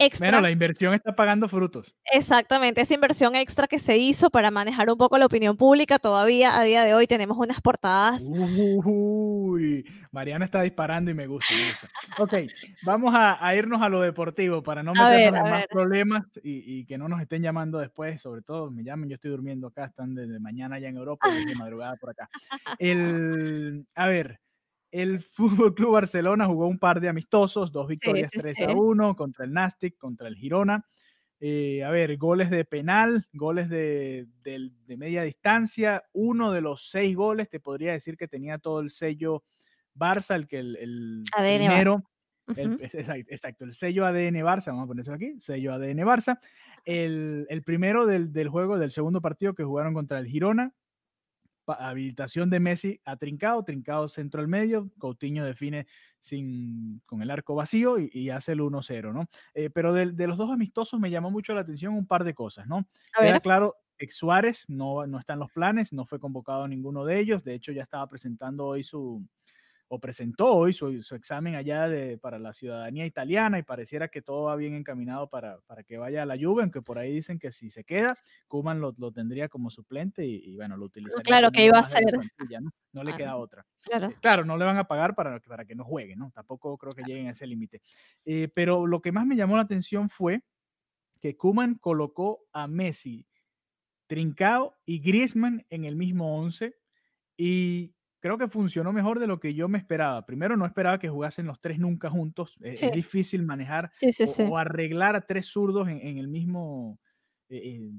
extra. 0.00 0.28
Bueno, 0.28 0.40
la 0.40 0.50
inversión 0.50 0.94
está 0.94 1.14
pagando 1.14 1.48
frutos. 1.48 1.94
Exactamente, 2.12 2.80
esa 2.80 2.94
inversión 2.94 3.34
extra 3.36 3.68
que 3.68 3.78
se 3.78 3.96
hizo 3.96 4.30
para 4.30 4.50
manejar 4.50 4.90
un 4.90 4.96
poco 4.96 5.18
la 5.18 5.26
opinión 5.26 5.56
pública, 5.56 5.98
todavía 5.98 6.58
a 6.58 6.64
día 6.64 6.84
de 6.84 6.94
hoy 6.94 7.06
tenemos 7.06 7.38
unas 7.38 7.60
portadas. 7.60 8.22
Uy, 8.28 9.84
Mariana 10.10 10.44
está 10.44 10.62
disparando 10.62 11.10
y 11.10 11.14
me 11.14 11.26
gusta. 11.26 11.54
Me 11.54 11.64
gusta. 11.64 11.88
Ok, 12.22 12.50
vamos 12.84 13.14
a, 13.14 13.46
a, 13.46 13.54
irnos 13.54 13.82
a 13.82 13.88
lo 13.88 14.00
deportivo 14.00 14.62
para 14.62 14.82
no 14.82 14.92
meternos 14.92 15.32
ver, 15.32 15.34
en 15.34 15.50
más 15.50 15.60
ver. 15.60 15.68
problemas 15.70 16.24
y, 16.42 16.80
y, 16.80 16.84
que 16.86 16.98
no 16.98 17.08
nos 17.08 17.20
estén 17.20 17.42
llamando 17.42 17.78
después, 17.78 18.20
sobre 18.20 18.42
todo 18.42 18.70
me 18.70 18.82
llamen, 18.82 19.08
yo 19.08 19.14
estoy 19.14 19.30
durmiendo 19.30 19.68
acá, 19.68 19.84
están 19.84 20.14
desde 20.14 20.40
mañana 20.40 20.78
ya 20.78 20.88
en 20.88 20.96
Europa 20.96 21.28
y 21.28 21.44
de 21.44 21.54
madrugada 21.54 21.96
por 21.96 22.10
acá. 22.10 22.28
El, 22.78 23.86
a 23.94 24.06
ver, 24.06 24.40
el 24.90 25.20
Fútbol 25.20 25.74
Club 25.74 25.92
Barcelona 25.92 26.46
jugó 26.46 26.66
un 26.66 26.78
par 26.78 27.00
de 27.00 27.08
amistosos, 27.08 27.72
dos 27.72 27.86
victorias 27.86 28.30
sí, 28.32 28.38
sí, 28.38 28.42
3 28.42 28.56
sí. 28.56 28.64
a 28.64 28.72
1 28.72 29.16
contra 29.16 29.44
el 29.44 29.52
Nastic, 29.52 29.96
contra 29.96 30.28
el 30.28 30.36
Girona. 30.36 30.84
Eh, 31.42 31.82
a 31.82 31.90
ver, 31.90 32.18
goles 32.18 32.50
de 32.50 32.66
penal, 32.66 33.26
goles 33.32 33.70
de, 33.70 34.26
de, 34.42 34.70
de, 34.86 34.96
media 34.98 35.22
distancia. 35.22 36.02
Uno 36.12 36.52
de 36.52 36.60
los 36.60 36.90
seis 36.90 37.16
goles, 37.16 37.48
te 37.48 37.60
podría 37.60 37.92
decir 37.92 38.18
que 38.18 38.28
tenía 38.28 38.58
todo 38.58 38.80
el 38.80 38.90
sello 38.90 39.44
Barça, 39.94 40.34
el 40.34 40.46
que 40.46 40.58
el, 40.58 40.76
el 40.76 41.24
primero. 41.34 42.04
Uh 42.46 42.52
-huh. 42.52 42.58
el, 42.58 42.72
exacto, 42.82 43.26
exacto, 43.30 43.64
el 43.64 43.72
sello 43.72 44.04
ADN 44.04 44.36
Barça, 44.42 44.66
vamos 44.66 44.84
a 44.84 44.88
ponerlo 44.88 45.14
aquí, 45.14 45.34
sello 45.40 45.72
ADN 45.72 46.04
Barça. 46.04 46.38
El, 46.84 47.46
el 47.48 47.62
primero 47.62 48.04
del, 48.04 48.32
del, 48.32 48.48
juego, 48.48 48.78
del 48.78 48.90
segundo 48.90 49.22
partido 49.22 49.54
que 49.54 49.64
jugaron 49.64 49.94
contra 49.94 50.18
el 50.18 50.26
Girona, 50.26 50.74
habilitación 51.66 52.50
de 52.50 52.60
Messi 52.60 53.00
a 53.04 53.16
Trincado, 53.16 53.62
Trincado 53.64 54.08
centro 54.08 54.40
al 54.40 54.48
medio, 54.48 54.90
Coutinho 54.98 55.44
define 55.44 55.86
sin, 56.18 57.00
con 57.06 57.22
el 57.22 57.30
arco 57.30 57.54
vacío 57.54 57.98
y, 57.98 58.10
y 58.12 58.30
hace 58.30 58.52
el 58.52 58.60
1-0, 58.60 59.12
¿no? 59.12 59.26
Eh, 59.54 59.70
pero 59.70 59.92
de, 59.92 60.12
de, 60.12 60.26
los 60.26 60.36
dos 60.36 60.50
amistosos 60.50 61.00
me 61.00 61.10
llamó 61.10 61.30
mucho 61.30 61.54
la 61.54 61.60
atención 61.60 61.94
un 61.94 62.06
par 62.06 62.24
de 62.24 62.34
cosas, 62.34 62.66
¿no? 62.66 62.86
Era 63.20 63.40
claro, 63.40 63.76
ex 63.98 64.16
Suárez 64.16 64.64
no, 64.68 65.06
no 65.06 65.18
está 65.18 65.34
en 65.34 65.40
los 65.40 65.52
planes, 65.52 65.92
no 65.92 66.04
fue 66.04 66.18
convocado 66.18 66.64
a 66.64 66.68
ninguno 66.68 67.04
de 67.04 67.20
ellos, 67.20 67.44
de 67.44 67.54
hecho 67.54 67.72
ya 67.72 67.82
estaba 67.82 68.08
presentando 68.08 68.66
hoy 68.66 68.82
su, 68.82 69.24
o 69.92 69.98
presentó 69.98 70.54
hoy 70.54 70.72
su, 70.72 70.86
examen 71.16 71.56
allá 71.56 71.88
de, 71.88 72.16
para 72.16 72.38
la 72.38 72.52
ciudadanía 72.52 73.04
italiana 73.06 73.58
y 73.58 73.64
pareciera 73.64 74.06
que 74.06 74.22
todo 74.22 74.44
va 74.44 74.54
bien 74.54 74.74
encaminado 74.74 75.28
para, 75.28 75.58
para 75.62 75.82
que 75.82 75.98
vaya 75.98 76.22
a 76.22 76.26
la 76.26 76.36
Juve, 76.40 76.62
aunque 76.62 76.80
por 76.80 76.96
ahí 76.96 77.12
dicen 77.12 77.40
que 77.40 77.50
si 77.50 77.70
se 77.70 77.82
queda, 77.82 78.14
Kuman 78.46 78.80
lo, 78.80 78.94
lo 78.98 79.10
tendría 79.10 79.48
como 79.48 79.68
suplente 79.68 80.24
y, 80.24 80.54
bueno, 80.54 80.76
lo 80.76 80.86
utilizaría. 80.86 81.24
Claro, 81.24 81.50
que 81.50 81.64
iba 81.64 81.80
a 81.80 81.82
ser. 81.82 82.04
¿no? 82.92 83.02
le 83.02 83.16
queda 83.16 83.34
otra. 83.34 83.66
Claro. 83.80 84.06
Eh, 84.06 84.16
claro. 84.22 84.44
no 84.44 84.56
le 84.56 84.64
van 84.64 84.76
a 84.76 84.86
pagar 84.86 85.16
para, 85.16 85.40
para 85.40 85.64
que 85.64 85.74
no 85.74 85.84
juegue, 85.84 86.14
¿no? 86.14 86.30
Tampoco 86.30 86.78
creo 86.78 86.92
que 86.92 87.02
lleguen 87.02 87.26
a 87.26 87.32
ese 87.32 87.48
límite. 87.48 87.82
Eh, 88.24 88.48
pero 88.54 88.86
lo 88.86 89.02
que 89.02 89.10
más 89.10 89.26
me 89.26 89.34
llamó 89.34 89.56
la 89.56 89.62
atención 89.62 90.08
fue 90.08 90.44
que 91.20 91.36
Kuman 91.36 91.74
colocó 91.74 92.44
a 92.52 92.68
Messi, 92.68 93.26
Trincao 94.06 94.76
y 94.86 95.00
Griezmann 95.00 95.66
en 95.68 95.84
el 95.84 95.96
mismo 95.96 96.38
11 96.38 96.76
y 97.36 97.92
creo 98.20 98.38
que 98.38 98.48
funcionó 98.48 98.92
mejor 98.92 99.18
de 99.18 99.26
lo 99.26 99.40
que 99.40 99.54
yo 99.54 99.68
me 99.68 99.78
esperaba. 99.78 100.24
Primero, 100.24 100.56
no 100.56 100.66
esperaba 100.66 100.98
que 100.98 101.08
jugasen 101.08 101.46
los 101.46 101.60
tres 101.60 101.78
nunca 101.78 102.10
juntos. 102.10 102.56
E, 102.62 102.74
es, 102.74 102.92
difícil 102.92 103.42
manejar 103.42 103.90
o, 104.48 104.58
arreglar 104.58 105.16
a 105.16 105.22
tres 105.22 105.46
zurdos 105.46 105.88
en, 105.88 106.18
el 106.18 106.28
mismo 106.28 106.98
eh, 107.48 107.90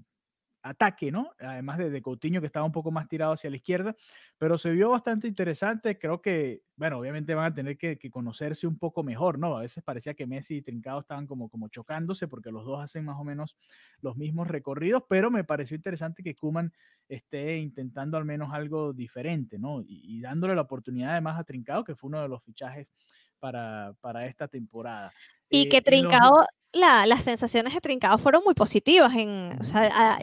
ataque, 0.64 1.12
¿no? 1.12 1.32
Además 1.40 1.78
de, 1.78 1.90
de, 1.90 2.02
Coutinho, 2.02 2.40
que 2.42 2.48
estaba 2.48 2.66
un 2.66 2.72
poco 2.72 2.92
más 2.92 3.08
tirado 3.08 3.34
hacia 3.34 3.50
la 3.50 3.56
izquierda, 3.56 3.96
pero 4.38 4.58
se 4.58 4.72
vio 4.72 4.90
bastante 4.90 5.28
interesante. 5.28 5.98
Creo 5.98 6.22
que, 6.22 6.64
bueno, 6.76 7.00
obviamente 7.00 7.34
van 7.36 7.52
a 7.52 7.54
tener 7.54 7.78
que, 7.78 7.98
conocerse 8.12 8.68
un 8.68 8.78
poco 8.78 9.04
mejor, 9.04 9.40
¿no? 9.40 9.58
A 9.58 9.62
veces 9.62 9.84
parecía 9.84 10.14
que 10.14 10.28
Messi 10.28 10.58
y 10.58 10.62
Trincado 10.62 11.00
estaban 11.00 11.28
como, 11.28 11.50
como 11.50 11.68
chocándose 11.70 12.28
porque 12.28 12.52
los 12.52 12.66
dos 12.66 12.82
hacen 12.82 13.06
más 13.06 13.18
o 13.20 13.24
menos 13.24 13.58
los 14.02 14.18
mismos 14.18 14.48
recorridos, 14.48 15.04
pero 15.08 15.32
me 15.32 15.44
pareció 15.44 15.76
interesante 15.76 16.24
que 16.24 16.36
Kuman 16.36 16.72
esté 17.08 17.58
intentando 17.58 18.18
al 18.18 18.26
menos 18.26 18.54
algo 18.54 18.94
diferente, 18.94 19.60
¿no? 19.60 19.82
Y, 19.86 20.22
dándole 20.22 20.56
la 20.56 20.62
oportunidad 20.62 21.12
además 21.12 21.40
a 21.40 21.44
Trincado, 21.44 21.84
que 21.84 21.96
fue 21.96 22.10
uno 22.10 22.22
de 22.22 22.28
los 22.28 22.44
fichajes 22.44 22.94
para, 23.42 23.94
para 24.00 24.26
esta 24.26 24.48
temporada. 24.48 25.12
Y 25.50 25.68
que 25.68 25.78
eh, 25.78 25.82
Trincado 25.82 26.46
las 26.74 27.24
sensaciones 27.24 27.74
de 27.74 27.82
Trincado 27.82 28.18
fueron 28.18 28.44
muy 28.46 28.54
positivas. 28.54 29.14
En, 29.16 29.60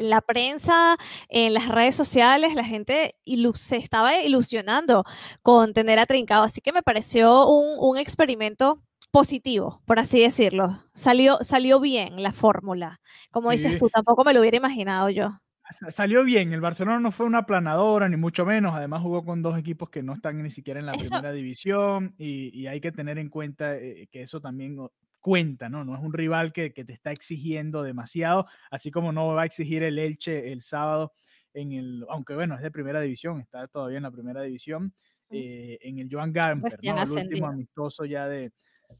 la 0.00 0.20
prensa, 0.22 0.96
en 1.28 1.54
las 1.54 1.68
redes 1.68 1.96
sociales, 1.96 2.54
la 2.54 2.64
gente 2.64 3.16
se 3.54 3.76
estaba 3.76 4.22
ilusionando 4.22 5.04
con 5.42 5.74
tener 5.74 5.98
a 5.98 6.06
Trincado. 6.06 6.44
Así 6.44 6.60
que 6.60 6.72
me 6.72 6.82
pareció 6.82 7.46
un, 7.48 7.98
experimento 7.98 8.82
positivo, 9.10 9.82
por 9.86 9.98
así 9.98 10.20
decirlo. 10.20 10.78
Salió, 10.94 11.38
salió 11.42 11.80
bien 11.80 12.22
la 12.22 12.32
fórmula. 12.32 13.00
Como 13.30 13.50
dices 13.50 13.76
tú, 13.76 13.88
tampoco 13.90 14.24
me 14.24 14.32
lo 14.32 14.40
hubiera 14.40 14.56
imaginado 14.56 15.10
yo. 15.10 15.40
Salió 15.88 16.24
bien, 16.24 16.52
el 16.52 16.60
Barcelona 16.60 17.00
no 17.00 17.12
fue 17.12 17.26
una 17.26 17.44
planadora, 17.44 18.08
ni 18.08 18.16
mucho 18.16 18.46
menos. 18.46 18.74
Además, 18.74 19.02
jugó 19.02 19.24
con 19.24 19.42
dos 19.42 19.58
equipos 19.58 19.90
que 19.90 20.02
no 20.02 20.14
están 20.14 20.42
ni 20.42 20.50
siquiera 20.50 20.80
en 20.80 20.86
la 20.86 20.92
primera 20.92 21.32
división 21.32 22.14
y, 22.18 22.66
hay 22.66 22.80
que 22.80 22.92
tener 22.92 23.18
en 23.18 23.28
cuenta 23.28 23.76
eh, 23.76 24.08
que 24.10 24.22
eso 24.22 24.40
también 24.40 24.78
cuenta, 25.20 25.68
¿no? 25.68 25.84
No 25.84 25.94
es 25.94 26.02
un 26.02 26.12
rival 26.12 26.52
que, 26.52 26.70
te 26.70 26.92
está 26.92 27.12
exigiendo 27.12 27.82
demasiado, 27.82 28.46
así 28.70 28.90
como 28.90 29.12
no 29.12 29.34
va 29.34 29.42
a 29.42 29.46
exigir 29.46 29.82
el 29.82 29.98
Elche 29.98 30.52
el 30.52 30.62
sábado 30.62 31.12
en 31.54 31.72
el, 31.72 32.04
aunque 32.08 32.34
bueno, 32.34 32.54
es 32.54 32.62
de 32.62 32.70
primera 32.70 33.00
división, 33.00 33.40
está 33.40 33.66
todavía 33.68 33.98
en 33.98 34.04
la 34.04 34.10
primera 34.10 34.42
división, 34.42 34.94
eh, 35.30 35.78
en 35.82 35.98
el 35.98 36.08
Joan 36.10 36.32
Gamper, 36.32 36.78
¿no? 36.82 37.02
el 37.02 37.10
último 37.10 37.46
amistoso 37.46 38.04
ya 38.04 38.26
de, 38.28 38.52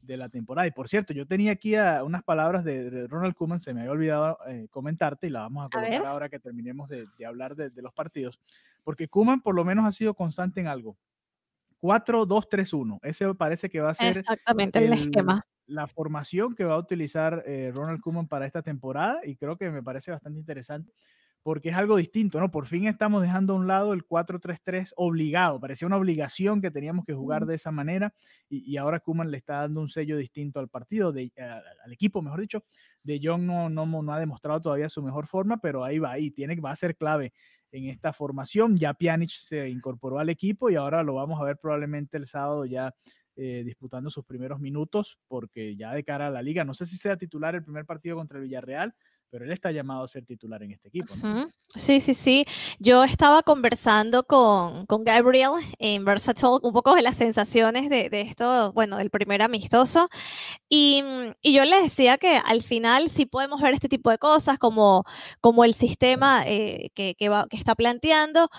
la 0.07 0.29
temporada. 0.29 0.67
Y 0.67 0.71
por 0.71 0.87
cierto, 0.87 1.13
yo 1.13 1.25
tenía 1.25 1.51
aquí 1.51 1.75
unas 2.03 2.23
palabras 2.23 2.63
de, 2.63 3.07
Ronald 3.07 3.35
Koeman, 3.35 3.59
se 3.59 3.73
me 3.73 3.81
había 3.81 3.91
olvidado 3.91 4.37
eh, 4.47 4.67
comentarte 4.69 5.27
y 5.27 5.29
la 5.29 5.41
vamos 5.41 5.65
a 5.65 5.69
colocar 5.69 6.05
ahora 6.05 6.29
que 6.29 6.39
terminemos 6.39 6.89
de, 6.89 7.07
hablar 7.25 7.55
de, 7.55 7.81
los 7.81 7.93
partidos, 7.93 8.39
porque 8.83 9.07
Koeman 9.07 9.41
por 9.41 9.55
lo 9.55 9.63
menos 9.63 9.85
ha 9.85 9.91
sido 9.91 10.13
constante 10.13 10.59
en 10.59 10.67
algo. 10.67 10.97
4-2-3-1. 11.81 12.99
Ese 13.03 13.33
parece 13.35 13.69
que 13.69 13.79
va 13.79 13.91
a 13.91 13.95
ser 13.95 14.17
exactamente 14.17 14.79
el 14.79 14.93
esquema 14.93 15.45
la 15.69 15.87
formación 15.87 16.55
que 16.55 16.65
va 16.65 16.73
a 16.73 16.79
utilizar 16.79 17.43
eh, 17.45 17.71
Ronald 17.73 18.01
Koeman 18.01 18.27
para 18.27 18.47
esta 18.47 18.63
temporada 18.63 19.21
y 19.23 19.35
creo 19.35 19.55
que 19.55 19.69
me 19.69 19.83
parece 19.83 20.09
bastante 20.09 20.39
interesante 20.39 20.91
porque 21.49 21.69
es 21.69 21.75
algo 21.75 21.97
distinto, 21.97 22.39
¿no? 22.39 22.51
Por 22.51 22.67
fin 22.67 22.85
estamos 22.85 23.23
dejando 23.23 23.53
a 23.53 23.55
un 23.55 23.65
lado 23.65 23.93
el 23.93 24.05
4-3-3 24.05 24.93
obligado, 24.95 25.59
parecía 25.59 25.87
una 25.87 25.97
obligación 25.97 26.61
que 26.61 26.69
teníamos 26.69 27.05
que 27.05 27.15
jugar 27.15 27.47
de 27.47 27.55
esa 27.55 27.71
manera 27.71 28.13
y, 28.47 28.77
ahora 28.77 28.99
Kuman 28.99 29.31
le 29.31 29.37
está 29.37 29.61
dando 29.61 29.81
un 29.81 29.87
sello 29.87 30.15
distinto 30.17 30.59
al 30.59 30.67
partido, 30.67 31.11
de, 31.11 31.31
al 31.83 31.91
equipo, 31.91 32.21
mejor 32.21 32.41
dicho. 32.41 32.63
De 33.01 33.19
Jong 33.23 33.41
no, 33.41 33.67
no, 33.67 33.87
no, 33.87 34.13
ha 34.13 34.19
demostrado 34.19 34.61
todavía 34.61 34.89
su 34.89 35.01
mejor 35.01 35.25
forma, 35.25 35.57
pero 35.57 35.83
ahí 35.83 35.97
va, 35.97 36.11
ahí 36.11 36.29
tiene, 36.29 36.55
va 36.59 36.69
a 36.69 36.75
ser 36.75 36.95
clave 36.95 37.33
en 37.71 37.85
esta 37.85 38.13
formación. 38.13 38.77
Ya 38.77 38.93
Pjanic 38.93 39.31
se 39.31 39.69
incorporó 39.71 40.19
al 40.19 40.29
equipo 40.29 40.69
y 40.69 40.75
ahora 40.75 41.01
lo 41.01 41.15
vamos 41.15 41.41
a 41.41 41.45
ver 41.45 41.57
probablemente 41.57 42.17
el 42.17 42.27
sábado 42.27 42.65
ya 42.65 42.93
eh, 43.35 43.63
disputando 43.65 44.11
sus 44.11 44.23
primeros 44.23 44.59
minutos, 44.59 45.17
porque 45.27 45.75
ya 45.75 45.95
de 45.95 46.03
cara 46.03 46.27
a 46.27 46.29
la 46.29 46.43
liga, 46.43 46.63
no 46.63 46.75
sé 46.75 46.85
si 46.85 46.95
sea 46.95 47.17
titular 47.17 47.55
el 47.55 47.63
primer 47.63 47.87
partido 47.87 48.17
contra 48.17 48.37
el 48.37 48.43
Villarreal, 48.43 48.93
pero 49.29 49.45
él 49.45 49.51
está 49.51 49.71
llamado 49.71 50.03
a 50.03 50.07
ser 50.07 50.25
titular 50.25 50.61
en 50.63 50.71
este 50.71 50.87
equipo. 50.87 51.13
Sí, 51.75 51.99
sí, 51.99 52.13
sí. 52.13 52.45
Yo 52.79 53.03
estaba 53.03 53.43
conversando 53.43 54.23
con, 54.23 54.85
con 54.85 55.03
Gabriel 55.03 55.51
en 55.77 56.03
Versatalk 56.03 56.63
un 56.63 56.73
poco 56.73 56.95
de 56.95 57.01
las 57.01 57.17
sensaciones 57.17 57.89
de, 57.89 58.09
de 58.09 58.21
esto, 58.21 58.71
bueno, 58.73 58.97
del 58.97 59.09
primer 59.09 59.41
amistoso, 59.41 60.09
y, 60.67 61.03
y, 61.41 61.53
yo 61.53 61.65
le 61.65 61.81
decía 61.81 62.17
que 62.17 62.37
al 62.37 62.63
final 62.63 63.09
sí 63.09 63.25
podemos 63.25 63.61
ver 63.61 63.73
este 63.73 63.89
tipo 63.89 64.09
de 64.09 64.17
cosas 64.17 64.57
como, 64.57 65.03
como 65.41 65.63
el 65.63 65.73
sistema 65.73 66.43
eh, 66.45 66.89
que, 66.93 67.15
que, 67.15 67.29
va, 67.29 67.47
que 67.49 67.57
está 67.57 67.75
planteando, 67.75 68.49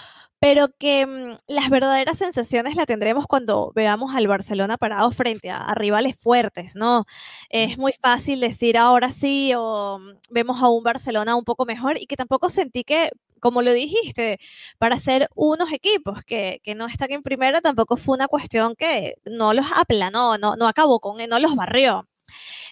pero 0.40 0.68
que 0.78 1.06
mm, 1.06 1.36
las 1.48 1.70
verdaderas 1.70 2.18
sensaciones 2.18 2.74
las 2.74 2.86
tendremos 2.86 3.26
cuando 3.26 3.72
veamos 3.74 4.14
al 4.14 4.26
Barcelona 4.26 4.78
parado 4.78 5.10
frente 5.12 5.50
a, 5.50 5.74
rivales 5.74 6.16
fuertes, 6.16 6.76
¿no? 6.76 7.04
Es 7.50 7.78
muy 7.78 7.92
fácil 7.92 8.40
decir 8.40 8.78
ahora 8.78 9.12
sí 9.12 9.52
o 9.56 9.98
mm, 10.00 10.18
vemos 10.30 10.62
a 10.62 10.68
un 10.70 10.82
Barcelona 10.82 11.36
un 11.36 11.44
poco 11.44 11.66
mejor 11.66 11.98
y 11.98 12.06
que 12.06 12.16
tampoco 12.16 12.48
sentí 12.48 12.84
que, 12.84 13.10
como 13.40 13.62
lo 13.62 13.72
dijiste, 13.72 14.40
para 14.78 14.98
ser 14.98 15.28
unos 15.36 15.72
equipos 15.72 16.24
que, 16.24 16.60
que 16.64 16.74
no 16.74 16.86
están 16.86 17.12
en 17.12 17.22
primera 17.22 17.60
tampoco 17.60 17.96
fue 17.96 18.16
una 18.16 18.28
cuestión 18.28 18.74
que 18.76 19.14
no 19.26 19.52
los 19.54 19.66
aplanó, 19.76 20.38
no, 20.38 20.56
no 20.56 20.68
acabó 20.68 21.00
con, 21.00 21.18
no 21.28 21.38
los 21.38 21.54
barrió. 21.56 22.08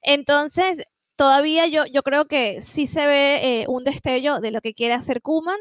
Entonces, 0.03 0.85
todavía 1.19 1.67
yo, 1.67 1.85
yo 1.87 2.05
creo 2.05 2.27
que 2.27 2.63
sí 2.63 2.87
se 2.87 3.05
ve 3.07 3.63
eh, 3.63 3.67
un 3.69 3.83
destello 3.83 4.39
de 4.39 4.53
lo 4.53 4.61
que 4.61 4.73
quiere 4.73 4.95
hacer 4.95 5.21
Kuman, 5.21 5.59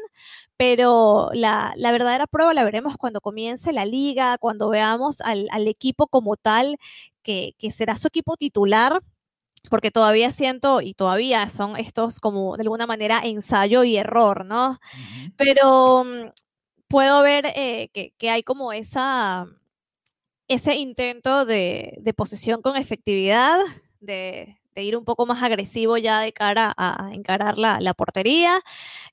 pero 0.56 1.30
la, 1.34 1.74
verdadera 1.76 2.28
prueba 2.28 2.54
la 2.54 2.62
veremos 2.62 2.96
cuando 2.96 3.20
comience 3.20 3.72
la 3.72 3.84
liga, 3.84 4.38
cuando 4.38 4.68
veamos 4.68 5.20
al, 5.20 5.48
equipo 5.66 6.06
como 6.06 6.36
tal, 6.36 6.78
que, 7.24 7.54
será 7.72 7.96
su 7.96 8.06
equipo 8.06 8.36
titular, 8.36 9.02
porque 9.68 9.90
todavía 9.90 10.30
siento 10.30 10.80
y 10.80 10.94
todavía 10.94 11.48
son 11.48 11.76
estos 11.76 12.20
como 12.20 12.56
de 12.56 12.62
alguna 12.62 12.86
manera 12.86 13.20
ensayo 13.24 13.82
y 13.82 13.96
error, 13.96 14.44
¿no? 14.44 14.78
Pero 15.36 16.04
mm, 16.04 16.30
puedo 16.88 17.22
ver 17.22 17.46
eh, 17.56 17.90
que, 17.92 18.30
hay 18.30 18.44
como 18.44 18.72
esa, 18.72 19.46
ese 20.46 20.76
intento 20.76 21.44
de, 21.44 21.98
de 22.00 22.14
posesión 22.14 22.62
con 22.62 22.76
efectividad, 22.76 23.58
de, 24.00 24.57
ir 24.82 24.96
un 24.96 25.04
poco 25.04 25.26
más 25.26 25.42
agresivo 25.42 25.96
ya 25.98 26.20
de 26.20 26.32
cara 26.32 26.74
a 26.76 27.10
encarar 27.12 27.58
la, 27.58 27.78
la 27.80 27.94
portería. 27.94 28.60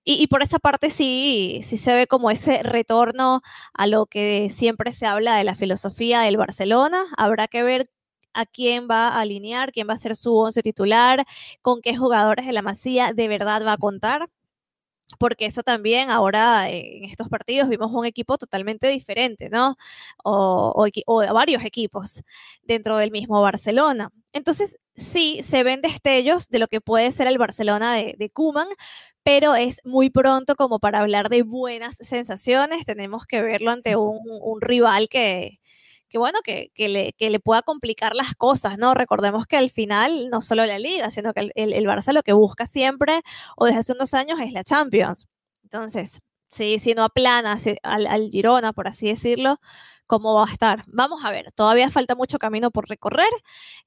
Y, 0.04 0.28
por 0.28 0.44
esa 0.44 0.60
parte 0.60 0.90
sí, 0.92 1.62
sí 1.64 1.78
se 1.78 1.96
ve 1.96 2.08
como 2.08 2.32
ese 2.32 2.64
retorno 2.64 3.42
a 3.74 3.88
lo 3.88 4.06
que 4.08 4.50
siempre 4.52 4.92
se 4.94 5.08
habla 5.08 5.38
de 5.38 5.44
la 5.44 5.56
filosofía 5.56 6.22
del 6.22 6.38
Barcelona. 6.38 7.06
Habrá 7.18 7.48
que 7.48 7.64
ver 7.64 7.90
a 8.34 8.46
quién 8.46 8.88
va 8.90 9.10
a 9.10 9.22
alinear, 9.22 9.72
quién 9.72 9.90
va 9.90 9.94
a 9.96 9.98
ser 9.98 10.16
su 10.16 10.36
once 10.38 10.62
titular, 10.62 11.26
con 11.62 11.82
qué 11.82 11.98
jugadores 11.98 12.46
de 12.46 12.54
la 12.54 12.62
Masía 12.62 13.14
de 13.14 13.28
verdad 13.28 13.64
va 13.66 13.74
a 13.74 13.78
contar 13.78 14.30
porque 15.20 15.46
eso 15.46 15.64
también 15.64 16.10
ahora 16.10 16.70
en 16.70 17.06
estos 17.06 17.30
partidos 17.30 17.70
vimos 17.70 17.92
un 17.92 18.06
equipo 18.06 18.38
totalmente 18.38 18.88
diferente, 18.88 19.50
¿no? 19.50 19.78
O, 20.24 20.88
varios 21.34 21.64
equipos 21.64 22.24
dentro 22.64 22.98
del 22.98 23.12
mismo 23.12 23.42
Barcelona. 23.42 24.12
Entonces, 24.34 24.78
sí, 24.96 25.40
se 25.44 25.64
ven 25.64 25.82
destellos 25.82 26.50
de 26.50 26.60
lo 26.60 26.68
que 26.68 26.82
puede 26.82 27.12
ser 27.12 27.28
el 27.28 27.38
Barcelona 27.38 27.94
de, 27.94 28.16
de 28.18 28.30
Kuman, 28.30 28.68
pero 29.24 29.56
es 29.56 29.80
muy 29.84 30.10
pronto 30.10 30.56
como 30.56 30.80
para 30.80 31.00
hablar 31.00 31.30
de 31.30 31.44
buenas 31.44 31.98
sensaciones. 31.98 32.86
Tenemos 32.86 33.26
que 33.26 33.42
verlo 33.42 33.72
ante 33.72 33.96
un 33.96 34.62
rival 34.62 35.08
que, 35.10 35.60
que 36.16 36.20
bueno, 36.20 36.40
que, 36.46 36.72
le, 36.78 37.14
le, 37.20 37.40
pueda 37.42 37.62
complicar 37.62 38.16
las 38.16 38.36
cosas, 38.36 38.78
¿no? 38.78 38.94
Recordemos 38.94 39.48
que 39.48 39.58
al 39.58 39.70
final, 39.70 40.30
no 40.30 40.42
solo 40.42 40.66
la 40.66 40.80
liga, 40.80 41.10
sino 41.12 41.34
que 41.34 41.42
el, 41.42 41.74
el, 41.74 41.86
Barça 41.86 42.14
lo 42.14 42.24
que 42.24 42.32
busca 42.32 42.66
siempre, 42.66 43.20
o 43.58 43.66
desde 43.66 43.80
hace 43.80 43.92
unos 43.92 44.14
años, 44.14 44.40
es 44.40 44.54
la 44.54 44.64
Champions. 44.64 45.28
Entonces, 45.64 46.22
sí, 46.50 46.80
si 46.80 46.94
no 46.94 47.04
aplana 47.04 47.58
al, 47.84 48.08
al 48.08 48.30
Girona, 48.30 48.72
por 48.72 48.88
así 48.88 49.10
decirlo, 49.10 49.60
¿cómo 50.08 50.36
va 50.36 50.46
a 50.46 50.54
estar? 50.54 50.86
Vamos 50.88 51.26
a 51.26 51.32
ver, 51.32 51.52
todavía 51.52 51.92
falta 51.92 52.16
mucho 52.16 52.40
camino 52.40 52.72
por 52.72 52.88
recorrer. 52.88 53.34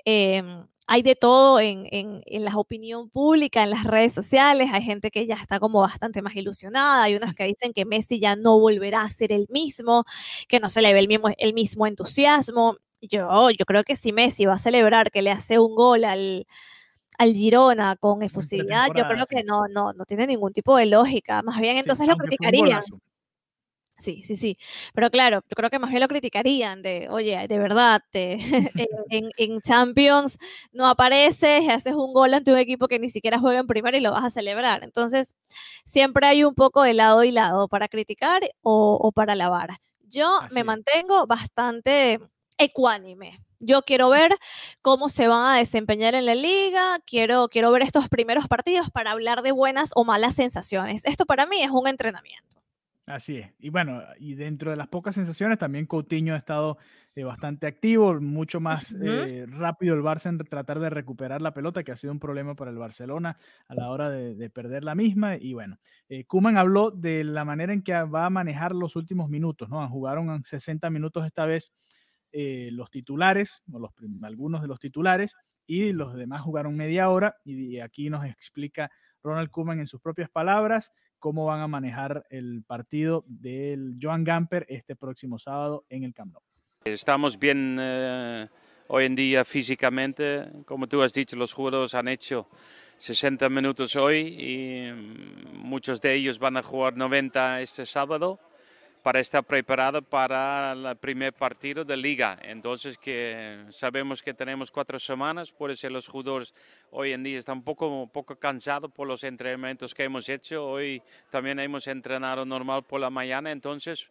Em, 0.05 0.67
hay 0.91 1.03
de 1.03 1.15
todo 1.15 1.61
en, 1.61 1.87
en, 1.91 2.23
en, 2.25 2.45
la 2.47 2.57
opinión 2.57 3.11
pública, 3.11 3.63
en 3.63 3.69
las 3.69 3.85
redes 3.85 4.15
sociales. 4.15 4.71
Hay 4.73 4.83
gente 4.83 5.11
que 5.11 5.27
ya 5.27 5.35
está 5.35 5.61
como 5.61 5.83
bastante 5.83 6.23
más 6.23 6.35
ilusionada. 6.35 7.03
Hay 7.03 7.15
unos 7.15 7.35
que 7.35 7.45
dicen 7.45 7.75
que 7.75 7.85
Messi 7.85 8.19
ya 8.19 8.37
no 8.37 8.59
volverá 8.59 9.03
a 9.03 9.11
ser 9.11 9.31
el 9.31 9.47
mismo, 9.51 10.05
que 10.49 10.61
no 10.61 10.71
se 10.71 10.81
le 10.81 10.95
ve 10.95 11.01
el 11.01 11.07
mismo, 11.07 11.29
el 11.37 11.53
mismo 11.53 11.87
entusiasmo. 11.87 12.79
Yo, 13.03 13.51
yo 13.51 13.67
creo 13.67 13.85
que 13.85 13.97
si 13.97 14.13
Messi 14.13 14.47
va 14.47 14.55
a 14.55 14.59
celebrar 14.59 15.11
que 15.11 15.21
le 15.21 15.31
hace 15.31 15.59
un 15.59 15.75
gol 15.75 16.05
al, 16.05 16.47
al 17.19 17.35
Girona 17.35 17.97
con 17.97 18.23
efusividad, 18.23 18.89
yo 18.97 19.07
creo 19.07 19.27
que 19.27 19.45
no, 19.45 19.69
no, 19.69 19.93
no 19.93 20.07
tiene 20.07 20.27
ningún 20.27 20.55
tipo 20.55 20.75
de 20.79 20.87
lógica. 20.87 21.43
Más 21.43 21.61
bien 21.61 21.77
entonces 21.77 22.07
lo 22.07 22.17
criticarían. 22.17 22.81
Sí, 23.99 24.23
sí, 24.23 24.37
sí. 24.37 24.57
Pero 24.95 25.11
claro, 25.11 25.43
yo 25.49 25.55
creo 25.57 25.71
que 25.71 25.81
más 25.81 25.91
bien 25.91 26.01
lo 26.01 26.07
criticarían 26.09 26.83
de, 26.83 27.09
oye, 27.11 27.47
de 27.49 27.59
verdad, 27.59 28.01
te, 28.13 28.35
en, 29.11 29.31
en, 29.37 29.61
Champions 29.61 30.39
no 30.73 30.87
apareces, 30.87 31.69
haces 31.69 31.95
un 31.95 32.13
gol 32.13 32.33
ante 32.35 32.53
un 32.53 32.59
equipo 32.59 32.87
que 32.87 33.01
ni 33.01 33.09
siquiera 33.09 33.41
juega 33.41 33.59
en 33.59 33.67
primera 33.67 33.99
y 33.99 34.01
lo 34.01 34.13
vas 34.13 34.25
a 34.25 34.31
celebrar. 34.31 34.85
Entonces, 34.85 35.35
siempre 35.85 36.27
hay 36.29 36.45
un 36.45 36.55
poco 36.55 36.83
de 36.83 36.95
lado 36.95 37.25
y 37.25 37.33
lado 37.33 37.67
para 37.69 37.89
criticar 37.89 38.43
o, 38.63 38.99
o 39.01 39.11
para 39.13 39.33
alabar. 39.33 39.71
Yo 40.09 40.41
me 40.53 40.63
mantengo 40.65 41.27
bastante 41.27 42.21
ecuánime. 42.57 43.41
Yo 43.61 43.83
quiero 43.83 44.09
ver 44.11 44.37
cómo 44.83 45.09
se 45.09 45.27
van 45.27 45.55
a 45.55 45.59
desempeñar 45.59 46.15
en 46.15 46.27
la 46.27 46.37
liga, 46.37 47.01
quiero, 47.05 47.49
quiero 47.49 47.73
ver 47.73 47.83
estos 47.83 48.09
primeros 48.09 48.47
partidos 48.47 48.91
para 48.91 49.11
hablar 49.11 49.43
de 49.43 49.51
buenas 49.53 49.91
o 49.97 50.05
malas 50.05 50.37
sensaciones. 50.37 51.05
Esto 51.05 51.27
para 51.27 51.47
mí 51.47 51.61
es 51.63 51.71
un 51.73 51.89
entrenamiento. 51.89 52.58
Así 53.09 53.39
es. 53.39 53.51
Y 53.59 53.71
bueno, 53.71 54.03
y 54.19 54.35
dentro 54.35 54.71
de 54.71 54.77
las 54.77 54.89
pocas 54.89 55.15
sensaciones, 55.15 55.59
también 55.59 55.87
Coutinho 55.87 56.35
ha 56.35 56.37
estado 56.37 56.77
eh, 57.15 57.25
bastante 57.25 57.67
activo, 57.67 58.21
mucho 58.21 58.61
más 58.61 58.95
eh, 59.03 59.47
rápido 59.49 59.95
el 59.95 60.03
Barça 60.03 60.29
en 60.29 60.37
tratar 60.37 60.79
de 60.79 60.91
recuperar 60.91 61.41
la 61.41 61.55
pelota, 61.55 61.83
que 61.83 61.93
ha 61.93 61.97
sido 61.97 62.13
un 62.13 62.19
problema 62.19 62.55
para 62.55 62.71
el 62.71 62.77
Barcelona 62.77 63.39
a 63.67 63.75
la 63.75 63.89
hora 63.89 64.11
de, 64.11 64.51
perder 64.51 64.85
la 64.85 64.95
misma. 64.95 65.37
Y 65.37 65.55
bueno, 65.55 65.79
eh, 66.11 66.27
Kuman 66.27 66.59
habló 66.59 66.91
de 66.91 67.25
la 67.25 67.47
manera 67.47 67.73
en 67.73 67.83
que 67.83 67.95
va 67.95 68.27
a 68.27 68.31
manejar 68.31 68.75
los 68.75 68.95
últimos 68.95 69.31
minutos, 69.31 69.71
¿no? 69.71 69.89
Jugaron 69.89 70.45
60 70.45 70.91
minutos 70.91 71.25
esta 71.25 71.47
vez 71.47 71.73
eh, 72.31 72.69
los 72.73 72.91
titulares, 72.91 73.63
o 73.73 73.79
los, 73.79 73.91
algunos 74.23 74.61
de 74.61 74.69
los 74.69 74.79
titulares, 74.79 75.35
y 75.67 75.93
los 75.93 76.15
demás 76.15 76.43
jugaron 76.43 76.77
media 76.77 77.09
hora. 77.09 77.37
Y 77.43 77.81
aquí 77.81 78.11
nos 78.11 78.27
explica 78.27 78.91
Ronald 79.23 79.51
Koeman 79.51 79.81
en 79.81 79.87
sus 79.87 80.01
propias 80.03 80.29
palabras 80.29 80.93
cómo 81.19 81.47
van 81.47 81.61
a 81.61 81.69
manejar 81.69 82.27
el 82.31 82.63
partido 82.67 83.25
del 83.27 83.97
Joan 84.01 84.25
Gamper 84.25 84.67
este 84.69 84.97
próximo 84.97 85.39
sábado 85.39 85.85
en 85.89 86.05
el 86.05 86.15
Camp 86.15 86.33
Nou. 86.33 86.43
Estamos 86.85 87.39
bien 87.39 87.77
eh, 87.81 88.49
hoy 88.89 89.05
en 89.05 89.15
día 89.15 89.45
físicamente, 89.45 90.49
como 90.65 90.87
tú 90.87 91.03
has 91.03 91.13
dicho, 91.13 91.37
los 91.37 91.53
jugadores 91.53 91.95
han 91.95 92.09
hecho 92.09 92.49
60 92.99 93.49
minutos 93.49 93.95
hoy 93.97 94.37
y 94.39 94.93
mm, 94.93 95.59
muchos 95.59 96.01
de 96.01 96.15
ellos 96.15 96.39
van 96.39 96.57
a 96.57 96.63
jugar 96.63 96.97
90 96.97 97.61
este 97.61 97.85
sábado 97.85 98.41
para 99.09 99.21
estar 99.21 99.43
preparado 99.43 100.03
para 100.03 100.73
el 100.73 100.97
primer 100.99 101.33
partido 101.33 101.83
de 101.83 101.97
liga. 101.97 102.39
Entonces 102.43 102.99
que 102.99 103.65
sabemos 103.71 104.23
que 104.23 104.35
tenemos 104.35 104.71
cuatro 104.71 104.99
semanas, 104.99 105.51
por 105.51 105.71
eso 105.71 105.89
los 105.89 106.07
jugadores 106.07 106.53
hoy 106.91 107.13
en 107.13 107.23
día 107.23 107.39
están 107.39 107.57
un 107.57 107.65
poco, 107.65 107.89
un 107.89 108.11
poco 108.11 108.39
cansados 108.39 108.93
por 108.93 109.09
los 109.09 109.25
entrenamientos 109.25 109.95
que 109.95 110.05
hemos 110.05 110.29
hecho. 110.29 110.63
Hoy 110.63 111.03
también 111.31 111.59
hemos 111.59 111.87
entrenado 111.87 112.45
normal 112.45 112.83
por 112.83 113.01
la 113.01 113.09
mañana, 113.09 113.51
entonces 113.51 114.11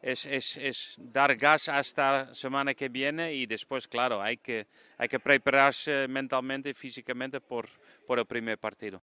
es, 0.00 0.24
es, 0.24 0.56
es 0.56 0.96
dar 0.98 1.36
gas 1.36 1.68
hasta 1.68 2.12
la 2.12 2.34
semana 2.34 2.72
que 2.72 2.88
viene 2.88 3.34
y 3.34 3.44
después, 3.44 3.86
claro, 3.86 4.22
hay 4.22 4.38
que, 4.38 4.66
hay 4.96 5.08
que 5.08 5.20
prepararse 5.20 6.08
mentalmente 6.08 6.70
y 6.70 6.72
físicamente 6.72 7.38
por, 7.42 7.68
por 8.06 8.18
el 8.18 8.24
primer 8.24 8.56
partido. 8.56 9.02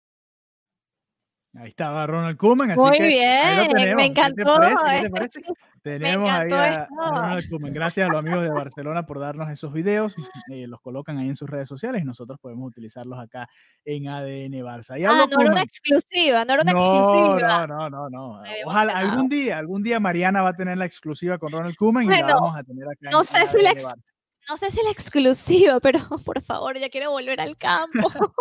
Ahí 1.54 1.68
estaba 1.68 2.08
Ronald 2.08 2.38
Koeman, 2.38 2.72
así 2.72 2.80
Muy 2.80 2.98
que 2.98 3.08
bien, 3.08 3.96
me 3.96 4.06
encantó. 4.06 4.58
Tenemos 5.84 6.32
ahí 6.32 6.50
a, 6.52 6.88
Ronald 6.88 7.50
Koeman. 7.50 7.74
Gracias 7.74 8.08
a 8.08 8.10
los 8.10 8.20
amigos 8.20 8.44
de 8.44 8.52
Barcelona 8.52 9.06
por 9.06 9.20
darnos 9.20 9.50
esos 9.50 9.74
videos. 9.74 10.16
Eh, 10.50 10.68
los 10.68 10.80
colocan 10.80 11.18
ahí 11.18 11.28
en 11.28 11.36
sus 11.36 11.50
redes 11.50 11.68
sociales 11.68 12.02
y 12.04 12.06
nosotros 12.06 12.40
podemos 12.40 12.70
utilizarlos 12.70 13.20
acá 13.20 13.50
en 13.84 14.08
ADN 14.08 14.54
Barça. 14.64 14.96
ah, 15.06 15.28
no 15.30 15.42
era 15.42 15.52
una 15.52 15.62
exclusiva, 15.64 16.46
no 16.46 16.54
era 16.54 16.62
una 16.62 16.72
exclusiva. 16.72 17.68
No, 17.68 17.90
no, 17.90 17.90
no, 17.90 18.10
no. 18.10 18.44
Ojalá 18.66 18.94
algún 18.94 19.28
día, 19.28 19.58
algún 19.58 19.84
día 19.84 20.00
Mariana 20.00 20.42
va 20.44 20.50
a 20.50 20.56
tener 20.56 20.78
la 20.78 20.86
exclusiva 20.86 21.38
con 21.38 21.52
Ronald 21.52 21.76
Koeman 21.76 22.06
y 22.06 22.10
la 22.10 22.34
vamos 22.34 22.56
a 22.56 22.64
tener 22.64 22.86
acá. 22.88 23.10
No 23.12 23.26
sé 23.26 23.46
si 23.48 23.62
la 23.62 23.74
no 24.50 24.58
sé 24.58 24.72
si 24.72 24.84
la 24.84 24.92
exclusiva, 24.92 25.80
pero 25.80 26.00
por 26.26 26.42
favor, 26.42 26.78
ya 26.78 26.90
quiero 26.90 27.12
volver 27.12 27.40
al 27.42 27.58
campo. 27.58 28.10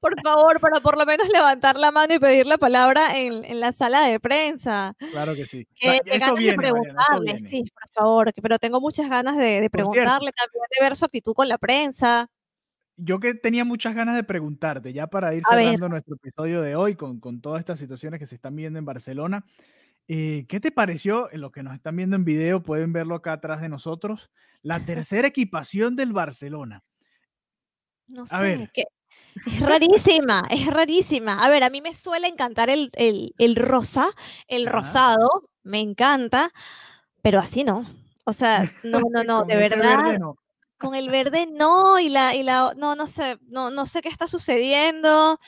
por 0.00 0.20
favor, 0.20 0.60
para 0.60 0.80
por 0.80 0.96
lo 0.96 1.04
menos 1.06 1.28
levantar 1.28 1.76
la 1.76 1.90
mano 1.90 2.14
y 2.14 2.18
pedir 2.18 2.46
la 2.46 2.58
palabra 2.58 3.18
en, 3.18 3.44
en 3.44 3.60
la 3.60 3.72
sala 3.72 4.02
de 4.02 4.20
prensa. 4.20 4.94
Claro 5.12 5.34
que 5.34 5.46
sí. 5.46 5.66
Que, 5.74 6.00
eso 6.04 6.34
viene, 6.34 6.52
de 6.52 6.56
preguntarle, 6.56 7.38
sí, 7.38 7.64
por 7.72 7.90
favor. 7.92 8.32
Pero 8.40 8.58
tengo 8.58 8.80
muchas 8.80 9.08
ganas 9.08 9.36
de, 9.36 9.60
de 9.60 9.70
preguntarle 9.70 10.32
también, 10.32 10.64
de 10.78 10.84
ver 10.84 10.96
su 10.96 11.04
actitud 11.04 11.34
con 11.34 11.48
la 11.48 11.58
prensa. 11.58 12.30
Yo 13.00 13.20
que 13.20 13.34
tenía 13.34 13.64
muchas 13.64 13.94
ganas 13.94 14.16
de 14.16 14.24
preguntarte, 14.24 14.92
ya 14.92 15.06
para 15.06 15.32
ir 15.32 15.44
cerrando 15.48 15.88
nuestro 15.88 16.16
episodio 16.16 16.62
de 16.62 16.74
hoy 16.74 16.96
con, 16.96 17.20
con 17.20 17.40
todas 17.40 17.60
estas 17.60 17.78
situaciones 17.78 18.18
que 18.18 18.26
se 18.26 18.34
están 18.34 18.56
viendo 18.56 18.78
en 18.78 18.84
Barcelona. 18.84 19.44
Eh, 20.08 20.46
¿Qué 20.48 20.58
te 20.58 20.72
pareció? 20.72 21.30
En 21.32 21.42
lo 21.42 21.52
que 21.52 21.62
nos 21.62 21.74
están 21.74 21.94
viendo 21.94 22.16
en 22.16 22.24
video, 22.24 22.62
pueden 22.62 22.94
verlo 22.94 23.14
acá 23.14 23.34
atrás 23.34 23.60
de 23.60 23.68
nosotros, 23.68 24.30
la 24.62 24.80
tercera 24.86 25.28
equipación 25.28 25.96
del 25.96 26.12
Barcelona. 26.12 26.82
No 28.06 28.26
sé, 28.26 28.70
es 29.46 29.60
rarísima, 29.60 30.44
es 30.50 30.66
rarísima. 30.66 31.44
A 31.44 31.50
ver, 31.50 31.62
a 31.62 31.70
mí 31.70 31.82
me 31.82 31.94
suele 31.94 32.26
encantar 32.26 32.70
el, 32.70 32.90
el, 32.94 33.56
rosa, 33.56 34.08
el 34.46 34.66
rosado, 34.66 35.50
me 35.62 35.80
encanta, 35.80 36.52
pero 37.22 37.38
así 37.38 37.62
no. 37.62 37.84
O 38.24 38.32
sea, 38.32 38.70
no, 38.82 39.00
no, 39.10 39.24
no, 39.24 39.44
de 39.44 39.56
verdad. 39.56 40.18
Con 40.78 40.94
el 40.94 41.10
verde 41.10 41.48
no, 41.52 41.98
y 41.98 42.08
la, 42.08 42.34
y 42.36 42.44
la, 42.44 42.72
no, 42.76 42.94
no 42.94 43.08
sé, 43.08 43.38
no, 43.48 43.70
no 43.70 43.84
sé 43.84 44.00
qué 44.00 44.08
está 44.08 44.28
sucediendo, 44.28 45.40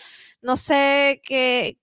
no 0.43 0.57
sé 0.57 1.23
qué, 1.25 1.79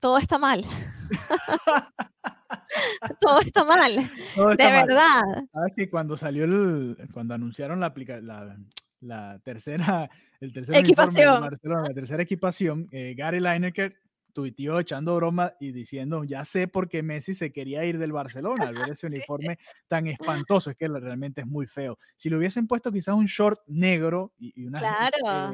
todo 0.00 0.16
está 0.18 0.38
mal. 0.38 0.64
Todo 3.20 3.40
está 3.40 3.64
mal. 3.64 3.96
de 3.96 4.56
verdad. 4.56 5.22
Sabes 5.52 5.72
que 5.76 5.90
cuando 5.90 6.16
salió 6.16 6.44
el, 6.44 6.96
cuando 7.12 7.34
anunciaron 7.34 7.80
la, 7.80 7.92
la, 8.22 8.56
la 9.00 9.38
tercera, 9.40 10.08
el 10.40 10.52
tercer 10.52 10.76
equipación, 10.76 11.42
la 11.42 11.94
tercera 11.94 12.22
equipación, 12.22 12.88
eh, 12.90 13.14
Gary 13.16 13.40
Lineker 13.40 13.96
tuiteó 14.32 14.78
echando 14.78 15.16
broma 15.16 15.54
y 15.58 15.72
diciendo, 15.72 16.22
ya 16.24 16.44
sé 16.44 16.68
por 16.68 16.88
qué 16.88 17.02
Messi 17.02 17.34
se 17.34 17.52
quería 17.52 17.84
ir 17.84 17.98
del 17.98 18.12
Barcelona 18.12 18.68
al 18.68 18.76
ver 18.76 18.88
ese 18.92 19.06
uniforme 19.06 19.58
tan 19.88 20.06
espantoso, 20.06 20.70
es 20.70 20.76
que 20.76 20.86
realmente 20.86 21.40
es 21.40 21.46
muy 21.46 21.66
feo. 21.66 21.98
Si 22.16 22.30
le 22.30 22.36
hubiesen 22.36 22.66
puesto 22.66 22.92
quizás 22.92 23.14
un 23.14 23.26
short 23.26 23.60
negro 23.66 24.32
y, 24.38 24.64
unas 24.64 24.82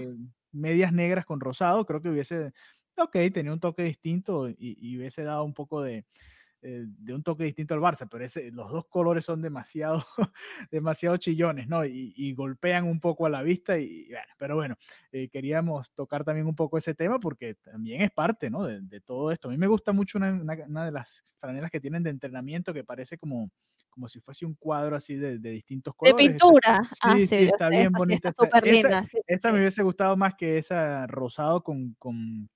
eh, 0.00 0.14
medias 0.52 0.92
negras 0.92 1.24
con 1.24 1.40
rosado, 1.40 1.86
creo 1.86 2.02
que 2.02 2.10
hubiese 2.10 2.52
ok, 2.96 3.16
tenía 3.32 3.52
un 3.52 3.60
toque 3.60 3.82
distinto 3.82 4.48
y, 4.48 4.96
hubiese 4.96 5.22
dado 5.22 5.44
un 5.44 5.54
poco 5.54 5.82
de, 5.82 6.04
eh, 6.66 6.86
de, 6.86 7.14
un 7.14 7.22
toque 7.22 7.44
distinto 7.44 7.74
al 7.74 7.80
Barça, 7.80 8.08
pero 8.10 8.24
ese, 8.24 8.50
los 8.50 8.72
dos 8.72 8.86
colores 8.86 9.24
son 9.24 9.42
demasiado, 9.42 10.02
demasiado 10.70 11.18
chillones, 11.18 11.68
¿no? 11.68 11.84
Y, 11.84 12.32
golpean 12.34 12.84
un 12.84 13.00
poco 13.00 13.26
a 13.26 13.30
la 13.30 13.42
vista, 13.42 13.78
y, 13.78 14.08
bueno, 14.08 14.26
pero 14.38 14.54
bueno, 14.56 14.76
eh, 15.12 15.28
queríamos 15.28 15.92
tocar 15.92 16.24
también 16.24 16.46
un 16.46 16.54
poco 16.54 16.78
ese 16.78 16.94
tema 16.94 17.18
porque 17.20 17.54
también 17.54 18.00
es 18.00 18.10
parte, 18.10 18.48
¿no? 18.48 18.64
De, 18.64 19.00
todo 19.02 19.30
esto. 19.30 19.48
A 19.48 19.50
mí 19.50 19.58
me 19.58 19.66
gusta 19.66 19.92
mucho 19.92 20.16
una, 20.16 20.32
una, 20.32 20.84
de 20.86 20.90
las 20.90 21.34
franelas 21.36 21.70
que 21.70 21.80
tienen 21.80 22.02
de 22.02 22.10
entrenamiento 22.10 22.72
que 22.72 22.84
parece 22.84 23.18
como 23.18 23.50
como 23.90 24.08
si 24.08 24.18
fuese 24.18 24.44
un 24.44 24.54
cuadro 24.54 24.96
así 24.96 25.14
de, 25.14 25.38
de 25.38 25.50
distintos 25.50 25.94
colores. 25.94 26.16
De 26.16 26.32
pintura. 26.32 26.82
Sí, 26.90 26.98
ah, 27.02 27.16
sí, 27.16 27.36
está 27.36 27.68
bien 27.68 27.92
bonita. 27.92 28.32
Esa, 28.64 29.04
esa, 29.28 29.52
me 29.52 29.60
hubiese 29.60 29.84
gustado 29.84 30.16
más 30.16 30.34
que 30.34 30.58
esa 30.58 31.06
rosado 31.06 31.62
con, 31.62 31.94
con 31.94 32.50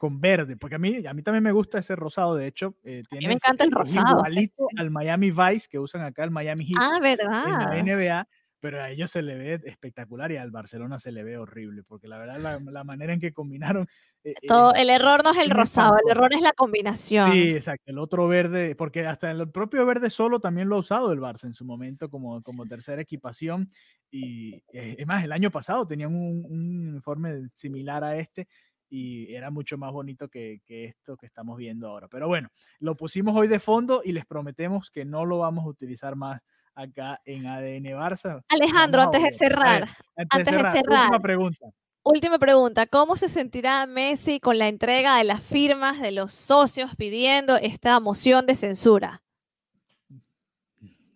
con 0.00 0.18
verde, 0.18 0.56
porque 0.56 0.76
a 0.76 0.78
mí, 0.78 1.06
a 1.06 1.12
mí 1.12 1.22
también 1.22 1.44
me 1.44 1.52
gusta 1.52 1.78
ese 1.78 1.94
rosado, 1.94 2.34
de 2.34 2.46
hecho. 2.46 2.74
Eh, 2.84 3.02
tiene 3.10 3.28
me 3.28 3.34
encanta 3.34 3.64
el 3.64 3.70
rosado. 3.70 4.16
Igualito 4.16 4.66
al 4.78 4.90
Miami 4.90 5.30
Vice 5.30 5.68
que 5.68 5.78
usan 5.78 6.00
acá, 6.00 6.24
el 6.24 6.30
Miami 6.30 6.64
Heat. 6.64 6.78
Ah, 6.80 6.98
¿verdad? 7.02 7.44
En 7.46 7.86
la 7.86 7.96
NBA, 7.96 8.28
pero 8.60 8.82
a 8.82 8.88
ellos 8.88 9.10
se 9.10 9.20
le 9.20 9.36
ve 9.36 9.60
espectacular 9.66 10.32
y 10.32 10.38
al 10.38 10.50
Barcelona 10.50 10.98
se 10.98 11.12
le 11.12 11.22
ve 11.22 11.36
horrible, 11.36 11.82
porque 11.82 12.08
la 12.08 12.16
verdad 12.16 12.38
la, 12.38 12.58
la 12.58 12.82
manera 12.82 13.12
en 13.12 13.20
que 13.20 13.34
combinaron... 13.34 13.86
Eh, 14.24 14.32
Todo, 14.48 14.74
el 14.74 14.88
error 14.88 15.22
no 15.22 15.32
es 15.32 15.38
el 15.38 15.50
rosado, 15.50 15.98
el 16.02 16.10
error 16.10 16.32
es 16.32 16.40
la 16.40 16.52
combinación. 16.52 17.32
Sí, 17.32 17.50
exacto, 17.50 17.90
el 17.90 17.98
otro 17.98 18.26
verde, 18.26 18.74
porque 18.76 19.06
hasta 19.06 19.30
el 19.30 19.50
propio 19.50 19.84
verde 19.84 20.08
solo 20.08 20.40
también 20.40 20.70
lo 20.70 20.76
ha 20.76 20.80
usado 20.80 21.12
el 21.12 21.20
Barça 21.20 21.44
en 21.44 21.52
su 21.52 21.66
momento 21.66 22.08
como, 22.08 22.40
como 22.40 22.64
tercera 22.64 23.02
equipación, 23.02 23.68
y 24.10 24.54
eh, 24.72 24.96
es 24.98 25.06
más, 25.06 25.24
el 25.24 25.32
año 25.32 25.50
pasado 25.50 25.86
tenían 25.86 26.14
un, 26.14 26.42
un 26.48 26.88
uniforme 26.88 27.50
similar 27.52 28.02
a 28.02 28.16
este, 28.16 28.48
y 28.90 29.32
era 29.34 29.50
mucho 29.50 29.78
más 29.78 29.92
bonito 29.92 30.28
que, 30.28 30.60
esto 30.66 31.16
que 31.16 31.26
estamos 31.26 31.56
viendo 31.56 31.88
ahora. 31.88 32.08
Pero 32.08 32.26
bueno, 32.26 32.48
lo 32.80 32.96
pusimos 32.96 33.36
hoy 33.36 33.48
de 33.48 33.60
fondo 33.60 34.02
y 34.04 34.12
les 34.12 34.26
prometemos 34.26 34.90
que 34.90 35.04
no 35.04 35.24
lo 35.24 35.38
vamos 35.38 35.64
a 35.64 35.68
utilizar 35.68 36.16
más 36.16 36.42
acá 36.74 37.20
en 37.24 37.46
ADN 37.46 37.84
Barça. 37.96 38.42
Alejandro, 38.48 39.02
antes 39.02 39.22
de 39.22 39.28
ver, 39.28 39.34
cerrar, 39.34 39.82
antes, 39.82 39.96
antes 40.16 40.46
de 40.46 40.56
Última 40.56 40.72
cerrar. 40.72 41.22
pregunta. 41.22 41.66
última 42.02 42.38
pregunta, 42.38 42.86
¿cómo 42.86 43.16
se 43.16 43.28
sentirá 43.28 43.86
Messi 43.86 44.40
con 44.40 44.58
la 44.58 44.68
entrega 44.68 45.16
de 45.18 45.24
las 45.24 45.42
firmas 45.42 46.00
de 46.00 46.10
los 46.10 46.34
socios 46.34 46.96
pidiendo 46.96 47.56
esta 47.56 47.98
moción 48.00 48.46
de 48.46 48.56
censura? 48.56 49.22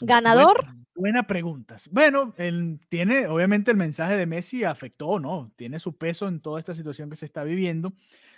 ¿Ganador? 0.01 0.75
Buena 0.95 1.27
pregunta. 1.27 1.77
Bueno, 1.91 2.35
él 2.37 2.81
tiene, 2.89 3.27
obviamente 3.27 3.71
el 3.71 3.77
mensaje 3.77 4.17
de 4.17 4.27
Messi 4.27 4.65
afectó, 4.65 5.19
¿no? 5.21 5.53
Tiene 5.57 5.79
su 5.79 5.97
peso 5.97 6.29
en 6.29 6.41
toda 6.41 6.59
esta 6.61 6.75
situación 6.75 7.11
que 7.11 7.17
se 7.17 7.27
está 7.27 7.45
viviendo. 7.45 7.93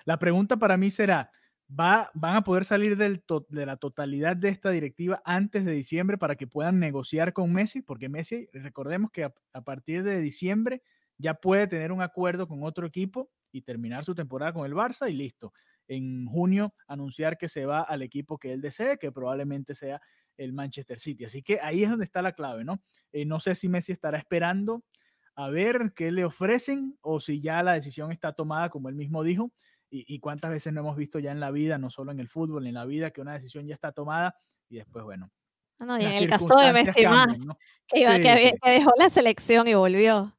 La 0.04 0.18
pregunta 0.18 0.56
para 0.56 0.76
mí 0.76 0.90
será, 0.90 1.30
¿va, 1.68 2.10
¿van 2.14 2.36
a 2.36 2.44
poder 2.44 2.64
salir 2.64 2.96
del 2.96 3.22
de 3.50 3.66
la 3.66 3.76
totalidad 3.76 4.36
de 4.36 4.48
esta 4.48 4.70
directiva 4.70 5.22
antes 5.24 5.64
de 5.64 5.72
diciembre 5.72 6.18
para 6.18 6.36
que 6.36 6.46
puedan 6.46 6.78
negociar 6.80 7.32
con 7.32 7.52
Messi? 7.52 7.82
Porque 7.82 8.08
Messi, 8.08 8.48
recordemos 8.52 9.10
que 9.10 9.24
a, 9.24 9.34
a 9.52 9.62
partir 9.62 10.02
de 10.02 10.20
diciembre 10.20 10.82
ya 11.18 11.34
puede 11.34 11.66
tener 11.66 11.92
un 11.92 12.02
acuerdo 12.02 12.46
con 12.48 12.62
otro 12.62 12.86
equipo 12.86 13.30
y 13.52 13.62
terminar 13.62 14.04
su 14.04 14.14
temporada 14.14 14.52
con 14.52 14.66
el 14.66 14.74
Barça 14.74 15.10
y 15.10 15.14
listo. 15.14 15.52
En 15.88 16.26
junio 16.26 16.74
anunciar 16.88 17.38
que 17.38 17.48
se 17.48 17.64
va 17.64 17.80
al 17.80 18.02
equipo 18.02 18.38
que 18.38 18.52
él 18.52 18.60
desee, 18.60 18.98
que 18.98 19.12
probablemente 19.12 19.74
sea 19.74 20.00
el 20.37 20.53
Manchester 20.53 21.01
City. 21.01 21.25
Así 21.25 21.42
que 21.42 21.61
ahí 21.61 21.85
es 21.85 21.90
donde 21.90 22.05
está 22.05 22.22
la 22.22 22.33
clave, 22.33 22.64
¿no? 22.64 22.83
Eh, 23.12 23.25
no 23.25 23.40
sé 23.40 23.55
si 23.55 23.68
Messi 23.68 23.92
estará 23.92 24.18
esperando 24.18 24.85
a 25.35 25.49
ver 25.49 25.92
qué 25.94 26.11
le 26.11 26.25
ofrecen 26.25 26.99
o 27.03 27.20
si 27.20 27.40
ya 27.40 27.62
la 27.62 27.75
decisión 27.75 28.12
está 28.12 28.33
tomada, 28.33 28.70
como 28.70 28.88
él 28.88 28.94
mismo 28.94 29.22
dijo, 29.22 29.53
y, 29.90 30.05
y 30.12 30.18
cuántas 30.20 30.51
veces 30.51 30.72
no 30.72 30.81
hemos 30.81 30.96
visto 30.96 31.18
ya 31.18 31.33
en 31.33 31.40
la 31.40 31.51
vida, 31.51 31.79
no 31.79 31.90
solo 31.90 32.12
en 32.12 32.20
el 32.20 32.29
fútbol, 32.29 32.66
en 32.66 32.75
la 32.75 32.85
vida, 32.85 33.11
que 33.11 33.20
una 33.20 33.35
decisión 33.35 33.66
ya 33.66 33.75
está 33.75 33.92
tomada 33.92 34.37
y 34.68 34.77
después, 34.77 35.05
bueno. 35.05 35.31
Ah, 35.78 35.84
no, 35.84 35.98
y 36.00 36.04
en 36.04 36.12
el 36.12 36.28
caso 36.28 36.56
de 36.56 36.72
Messi 36.72 36.86
cambian, 37.02 37.12
más, 37.12 37.38
¿no? 37.44 37.58
que, 37.88 38.00
iba- 38.00 38.16
Sí, 38.16 38.22
que 38.22 38.30
había- 38.30 38.50
sí. 38.50 38.56
que 38.62 38.70
dejó 38.70 38.90
la 38.98 39.10
selección 39.10 39.68
y 39.68 39.74
volvió. 39.74 40.32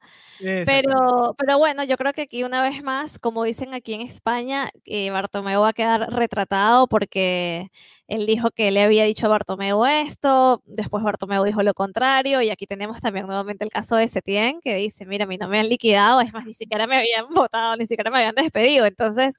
Pero, 0.65 1.35
pero 1.37 1.57
bueno, 1.57 1.83
yo 1.83 1.97
creo 1.97 2.13
que 2.13 2.21
aquí 2.23 2.43
una 2.43 2.61
vez 2.61 2.83
más, 2.83 3.17
como 3.17 3.43
dicen 3.43 3.73
aquí 3.73 3.93
en 3.95 4.01
España, 4.01 4.69
eh, 4.85 5.09
Bartomeu 5.09 5.61
va 5.61 5.69
a 5.69 5.73
quedar 5.73 6.11
retratado 6.13 6.87
porque 6.87 7.71
él 8.07 8.27
dijo 8.27 8.51
que 8.51 8.69
le 8.69 8.81
había 8.83 9.03
dicho 9.05 9.25
a 9.25 9.29
Bartomeu 9.29 9.83
esto, 9.85 10.61
después 10.65 11.03
Bartomeu 11.03 11.43
dijo 11.43 11.63
lo 11.63 11.73
contrario, 11.73 12.41
y 12.43 12.51
aquí 12.51 12.67
tenemos 12.67 13.01
también 13.01 13.25
nuevamente 13.25 13.63
el 13.65 13.71
caso 13.71 13.95
de 13.95 14.07
Setién, 14.07 14.61
que 14.61 14.75
dice, 14.75 15.05
mira, 15.07 15.25
a 15.25 15.27
mí 15.27 15.37
no 15.37 15.47
me 15.47 15.59
han 15.59 15.69
liquidado, 15.69 16.21
es 16.21 16.31
más, 16.31 16.45
ni 16.45 16.53
siquiera 16.53 16.85
me 16.85 16.97
habían 16.97 17.25
votado, 17.49 17.75
ni 17.75 17.87
siquiera 17.87 18.11
me 18.11 18.19
habían 18.19 18.35
despedido, 18.35 18.85
entonces, 18.85 19.33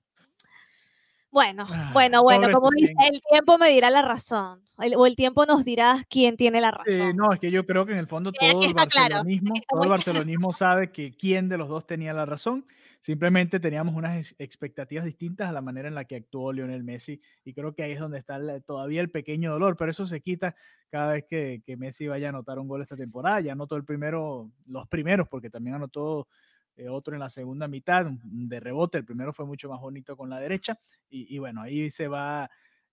bueno, 1.30 1.66
bueno, 1.92 2.22
bueno, 2.22 2.48
como 2.50 2.70
dice, 2.70 2.92
el 3.12 3.20
tiempo 3.30 3.58
me 3.58 3.68
dirá 3.70 3.90
la 3.90 4.02
razón, 4.02 4.62
el- 4.78 4.94
o 4.96 5.06
el 5.06 5.16
tiempo 5.16 5.46
nos 5.46 5.64
dirá 5.64 6.04
quién 6.08 6.36
tiene 6.36 6.60
la 6.60 6.70
Sí, 6.84 6.92
razón. 7.00 7.12
no, 7.12 7.32
es 7.32 7.40
que 7.40 7.50
yo 7.50 7.66
creo 7.66 7.84
que 7.84 7.92
en 7.92 7.98
el 7.98 8.06
fondo 8.06 8.34
todo 8.34 8.64
el 8.66 8.72
claro, 8.88 9.16
barcelonismo, 9.20 9.66
todo 9.68 9.82
el 9.82 9.88
barcelonismo 9.90 10.52
sabe 10.52 10.90
que 10.92 11.10
quién 11.12 11.48
de 11.48 11.58
los 11.58 11.68
dos 11.68 11.86
tenía 11.86 12.14
la 12.14 12.24
razón. 12.24 12.66
Simplemente 13.00 13.60
teníamos 13.60 13.94
unas 13.94 14.16
ex- 14.18 14.34
expectativas 14.38 15.04
distintas 15.04 15.48
a 15.48 15.52
la 15.52 15.60
manera 15.60 15.88
en 15.88 15.94
la 15.94 16.04
que 16.04 16.16
actuó 16.16 16.52
Lionel 16.52 16.84
Messi 16.84 17.20
y 17.44 17.52
creo 17.52 17.74
que 17.74 17.82
ahí 17.82 17.92
es 17.92 18.00
donde 18.00 18.18
está 18.18 18.38
todavía 18.60 19.00
el 19.00 19.10
pequeño 19.10 19.52
dolor, 19.52 19.76
pero 19.76 19.90
eso 19.90 20.06
se 20.06 20.20
quita 20.20 20.54
cada 20.88 21.12
vez 21.12 21.24
que, 21.28 21.62
que 21.64 21.76
Messi 21.76 22.06
vaya 22.06 22.28
a 22.28 22.30
anotar 22.30 22.58
un 22.58 22.68
gol 22.68 22.80
esta 22.82 22.96
temporada. 22.96 23.40
Ya 23.40 23.52
anotó 23.52 23.76
el 23.76 23.84
primero, 23.84 24.50
los 24.66 24.86
primeros, 24.88 25.28
porque 25.28 25.50
también 25.50 25.76
anotó 25.76 26.28
eh, 26.78 26.88
otro 26.88 27.14
en 27.14 27.20
la 27.20 27.28
segunda 27.28 27.68
mitad 27.68 28.06
de 28.06 28.60
rebote. 28.60 28.98
El 28.98 29.04
primero 29.04 29.32
fue 29.32 29.44
mucho 29.44 29.68
más 29.68 29.80
bonito 29.80 30.16
con 30.16 30.30
la 30.30 30.40
derecha 30.40 30.78
y, 31.10 31.34
y 31.34 31.38
bueno, 31.38 31.60
ahí 31.60 31.90
se 31.90 32.08
va 32.08 32.48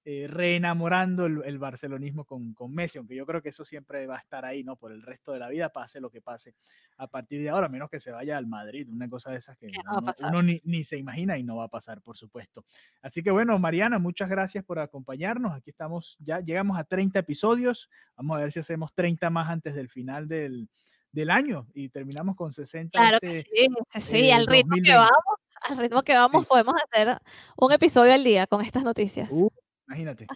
eh, 0.08 0.28
reenamorando 0.28 1.26
el, 1.26 1.42
el 1.46 1.58
barcelonismo 1.58 2.26
con, 2.26 2.54
con 2.54 2.72
Messi, 2.72 3.00
aunque 3.00 3.16
yo 3.16 3.26
creo 3.26 3.42
que 3.42 3.50
eso 3.50 3.66
siempre 3.66 4.06
va 4.06 4.18
a 4.18 4.20
estar 4.20 4.46
ahí, 4.46 4.64
¿no? 4.64 4.76
Por 4.76 4.92
el 4.92 5.02
resto 5.02 5.32
de 5.32 5.40
la 5.40 5.50
vida, 5.50 5.70
pase 5.70 6.00
lo 6.00 6.12
que 6.12 6.22
pase 6.22 6.54
a 6.98 7.08
partir 7.08 7.42
de 7.42 7.50
ahora, 7.50 7.66
a 7.66 7.70
menos 7.70 7.90
que 7.90 8.00
se 8.00 8.12
vaya 8.12 8.38
al 8.38 8.46
Madrid, 8.46 8.88
una 8.88 9.10
cosa 9.10 9.32
de 9.32 9.38
esas 9.38 9.58
que 9.58 9.68
no 9.68 10.04
uno 10.30 10.44
ni, 10.44 10.62
ni 10.64 10.84
se 10.84 10.98
imagina 10.98 11.40
y 11.40 11.44
no 11.44 11.56
va 11.56 11.64
a 11.64 11.70
pasar, 11.70 12.04
por 12.04 12.18
supuesto. 12.18 12.66
Así 13.02 13.24
que 13.24 13.32
bueno, 13.32 13.58
Mariana, 13.58 13.98
muchas 13.98 14.30
gracias 14.30 14.64
por 14.64 14.78
acompañarnos. 14.78 15.54
Aquí 15.54 15.72
estamos, 15.72 16.18
ya 16.20 16.40
llegamos 16.40 16.78
a 16.78 16.84
30 16.84 17.18
episodios. 17.18 17.90
Vamos 18.16 18.38
a 18.38 18.42
ver 18.42 18.52
si 18.52 18.60
hacemos 18.60 18.94
30 18.94 19.28
más 19.32 19.50
antes 19.50 19.74
del 19.74 19.90
final 19.90 20.28
del, 20.28 20.70
del 21.16 21.32
año 21.32 21.66
y 21.74 21.88
terminamos 21.90 22.36
con 22.36 22.52
60. 22.54 22.92
Claro 23.00 23.20
que 23.20 23.28
este, 23.28 23.50
sí, 23.50 23.68
sí, 23.90 24.00
sí, 24.02 24.30
eh, 24.30 24.34
al 24.34 24.46
ritmo 24.46 24.76
que 24.76 24.92
2020. 24.92 24.96
vamos, 24.96 25.40
al 25.62 25.78
ritmo 25.78 26.04
que 26.04 26.14
vamos 26.14 26.42
Sí. 26.44 26.48
podemos 26.50 26.76
hacer 26.84 27.18
un 27.58 27.72
episodio 27.72 28.14
al 28.14 28.24
día 28.24 28.46
con 28.48 28.62
estas 28.62 28.84
noticias. 28.84 29.30
Uh, 29.32 29.50
imagínate. 29.88 30.28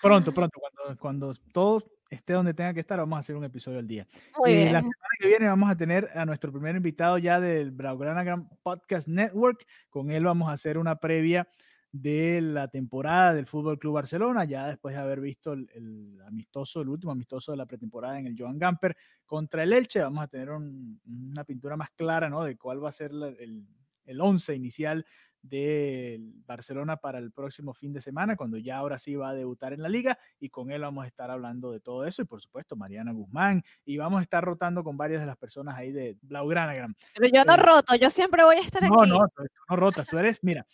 Pronto, 0.00 0.32
pronto, 0.32 0.58
cuando, 0.58 0.98
cuando 1.00 1.34
todo 1.52 1.84
esté 2.08 2.32
donde 2.32 2.54
tenga 2.54 2.72
que 2.74 2.80
estar, 2.80 2.98
vamos 2.98 3.16
a 3.18 3.20
hacer 3.20 3.36
un 3.36 3.44
episodio 3.44 3.78
al 3.78 3.86
día. 3.86 4.06
Muy 4.38 4.50
y 4.50 4.56
bien. 4.56 4.72
la 4.72 4.80
semana 4.80 4.96
que 5.20 5.28
viene 5.28 5.48
vamos 5.48 5.70
a 5.70 5.76
tener 5.76 6.10
a 6.14 6.24
nuestro 6.24 6.50
primer 6.50 6.74
invitado 6.76 7.18
ya 7.18 7.38
del 7.38 7.70
Blaugrana 7.70 8.48
Podcast 8.62 9.06
Network. 9.08 9.64
Con 9.90 10.10
él 10.10 10.24
vamos 10.24 10.48
a 10.48 10.52
hacer 10.52 10.78
una 10.78 10.96
previa 10.96 11.46
de 11.92 12.40
la 12.40 12.68
temporada 12.68 13.34
del 13.34 13.46
Fútbol 13.46 13.78
Club 13.78 13.94
Barcelona, 13.94 14.44
ya 14.46 14.66
después 14.68 14.94
de 14.94 15.00
haber 15.02 15.20
visto 15.20 15.52
el, 15.52 15.68
el 15.74 16.18
amistoso, 16.26 16.80
el 16.80 16.88
último 16.88 17.12
amistoso 17.12 17.52
de 17.52 17.58
la 17.58 17.66
pretemporada 17.66 18.18
en 18.18 18.26
el 18.26 18.34
Joan 18.36 18.58
Gamper 18.58 18.96
contra 19.26 19.62
el 19.62 19.74
Elche. 19.74 20.00
Vamos 20.00 20.24
a 20.24 20.28
tener 20.28 20.50
un- 20.50 20.98
una 21.06 21.44
pintura 21.44 21.76
más 21.76 21.90
clara 21.90 22.30
¿no? 22.30 22.42
de 22.44 22.56
cuál 22.56 22.82
va 22.82 22.88
a 22.88 22.92
ser 22.92 23.12
la- 23.12 23.28
el, 23.28 23.66
el 24.06 24.20
once 24.22 24.54
inicial 24.54 25.04
del 25.42 26.32
Barcelona 26.46 26.96
para 26.96 27.18
el 27.18 27.32
próximo 27.32 27.74
fin 27.74 27.92
de 27.92 28.00
semana, 28.00 28.36
cuando 28.36 28.56
ya 28.58 28.78
ahora 28.78 28.98
sí 28.98 29.16
va 29.16 29.30
a 29.30 29.34
debutar 29.34 29.72
en 29.72 29.82
la 29.82 29.88
liga 29.88 30.16
y 30.38 30.48
con 30.48 30.70
él 30.70 30.82
vamos 30.82 31.04
a 31.04 31.08
estar 31.08 31.30
hablando 31.32 31.72
de 31.72 31.80
todo 31.80 32.06
eso 32.06 32.22
y 32.22 32.26
por 32.26 32.40
supuesto 32.40 32.76
Mariana 32.76 33.12
Guzmán 33.12 33.62
y 33.84 33.96
vamos 33.98 34.20
a 34.20 34.22
estar 34.22 34.42
rotando 34.44 34.84
con 34.84 34.96
varias 34.96 35.20
de 35.20 35.26
las 35.26 35.36
personas 35.36 35.74
ahí 35.76 35.90
de 35.92 36.16
Blaugranagram. 36.22 36.94
Pero 37.14 37.28
yo 37.34 37.44
no 37.44 37.54
eh, 37.54 37.56
roto, 37.58 37.94
yo 37.96 38.08
siempre 38.08 38.44
voy 38.44 38.56
a 38.56 38.60
estar 38.60 38.82
No, 38.88 39.02
aquí. 39.02 39.10
no, 39.10 39.18
tú 39.34 39.42
no 39.68 39.76
rotas, 39.76 40.06
tú 40.06 40.16
eres, 40.16 40.38
mira, 40.42 40.64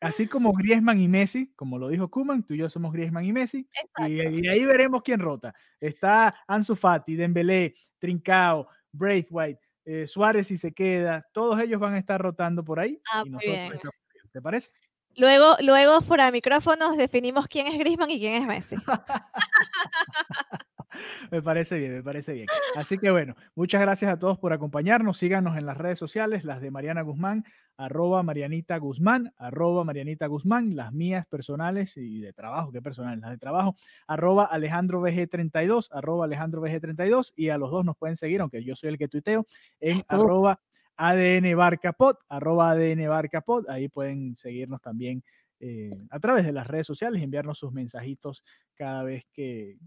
así 0.00 0.26
como 0.26 0.52
Griezmann 0.52 1.00
y 1.00 1.08
Messi, 1.08 1.52
como 1.54 1.78
lo 1.78 1.88
dijo 1.88 2.08
Kuman, 2.10 2.42
tú 2.42 2.54
y 2.54 2.58
yo 2.58 2.68
somos 2.70 2.92
Griezmann 2.92 3.24
y 3.24 3.32
Messi 3.32 3.68
y, 4.06 4.20
y 4.44 4.48
ahí 4.48 4.64
veremos 4.64 5.02
quién 5.02 5.20
rota. 5.20 5.54
Está 5.78 6.34
Ansu 6.46 6.74
Fati, 6.76 7.16
Dembélé, 7.16 7.74
Trincao, 7.98 8.68
Braithwaite, 8.92 9.60
eh, 9.84 10.06
Suárez 10.06 10.46
si 10.46 10.56
se 10.56 10.72
queda, 10.72 11.26
todos 11.32 11.60
ellos 11.60 11.80
van 11.80 11.94
a 11.94 11.98
estar 11.98 12.20
rotando 12.20 12.64
por 12.64 12.80
ahí 12.80 13.00
Ah, 13.12 13.22
y 13.24 13.30
nosotros 13.30 13.56
bien. 13.56 13.72
estamos. 13.74 13.94
¿Te 14.32 14.40
parece? 14.40 14.70
Luego, 15.16 15.56
luego 15.60 16.00
fuera 16.02 16.26
de 16.26 16.32
micrófonos 16.32 16.96
definimos 16.96 17.48
quién 17.48 17.66
es 17.66 17.76
Griezmann 17.78 18.10
y 18.10 18.18
quién 18.20 18.34
es 18.34 18.46
Messi. 18.46 18.76
Me 21.30 21.42
parece 21.42 21.78
bien, 21.78 21.94
me 21.94 22.02
parece 22.02 22.32
bien. 22.32 22.46
Así 22.76 22.98
que 22.98 23.10
bueno, 23.10 23.34
muchas 23.54 23.80
gracias 23.80 24.12
a 24.12 24.18
todos 24.18 24.38
por 24.38 24.52
acompañarnos. 24.52 25.16
Síganos 25.16 25.56
en 25.56 25.66
las 25.66 25.76
redes 25.76 25.98
sociales, 25.98 26.44
las 26.44 26.60
de 26.60 26.70
Mariana 26.70 27.02
Guzmán, 27.02 27.44
arroba 27.76 28.22
Marianita 28.22 28.76
Guzmán, 28.76 29.32
arroba 29.38 29.84
Marianita 29.84 30.26
Guzmán, 30.26 30.76
las 30.76 30.92
mías 30.92 31.26
personales 31.26 31.96
y 31.96 32.20
de 32.20 32.32
trabajo, 32.32 32.72
¿qué 32.72 32.82
personales? 32.82 33.20
Las 33.20 33.30
de 33.30 33.38
trabajo, 33.38 33.76
arroba 34.06 34.44
Alejandro 34.44 35.00
VG32, 35.00 35.88
arroba 35.90 36.26
Alejandro 36.26 36.60
VG32 36.60 37.32
y 37.36 37.48
a 37.48 37.58
los 37.58 37.70
dos 37.70 37.84
nos 37.84 37.96
pueden 37.96 38.16
seguir, 38.16 38.42
aunque 38.42 38.62
yo 38.62 38.76
soy 38.76 38.90
el 38.90 38.98
que 38.98 39.08
tuiteo, 39.08 39.46
en 39.80 40.02
arroba 40.08 40.60
ADN 40.96 41.56
Barcapod, 41.56 42.16
arroba 42.28 42.70
ADN 42.72 43.08
Barcapod, 43.08 43.68
ahí 43.70 43.88
pueden 43.88 44.36
seguirnos 44.36 44.82
también 44.82 45.24
eh, 45.58 46.06
a 46.10 46.20
través 46.20 46.44
de 46.44 46.52
las 46.52 46.66
redes 46.66 46.86
sociales 46.86 47.20
y 47.20 47.24
enviarnos 47.24 47.58
sus 47.58 47.72
mensajitos 47.72 48.44
cada 48.74 49.02
vez 49.04 49.26
que, 49.32 49.78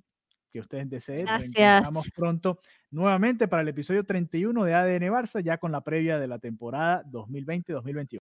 que 0.53 0.59
ustedes 0.59 0.89
deseen. 0.89 1.25
Nos 1.25 1.31
Gracias. 1.31 1.81
encontramos 1.81 2.11
pronto 2.15 2.59
nuevamente 2.91 3.47
para 3.47 3.63
el 3.63 3.67
episodio 3.67 4.05
31 4.05 4.63
de 4.63 4.73
ADN 4.75 5.09
Barça, 5.11 5.41
ya 5.41 5.57
con 5.57 5.71
la 5.71 5.81
previa 5.81 6.19
de 6.19 6.27
la 6.27 6.37
temporada 6.39 7.03
2020-2021. 7.05 8.22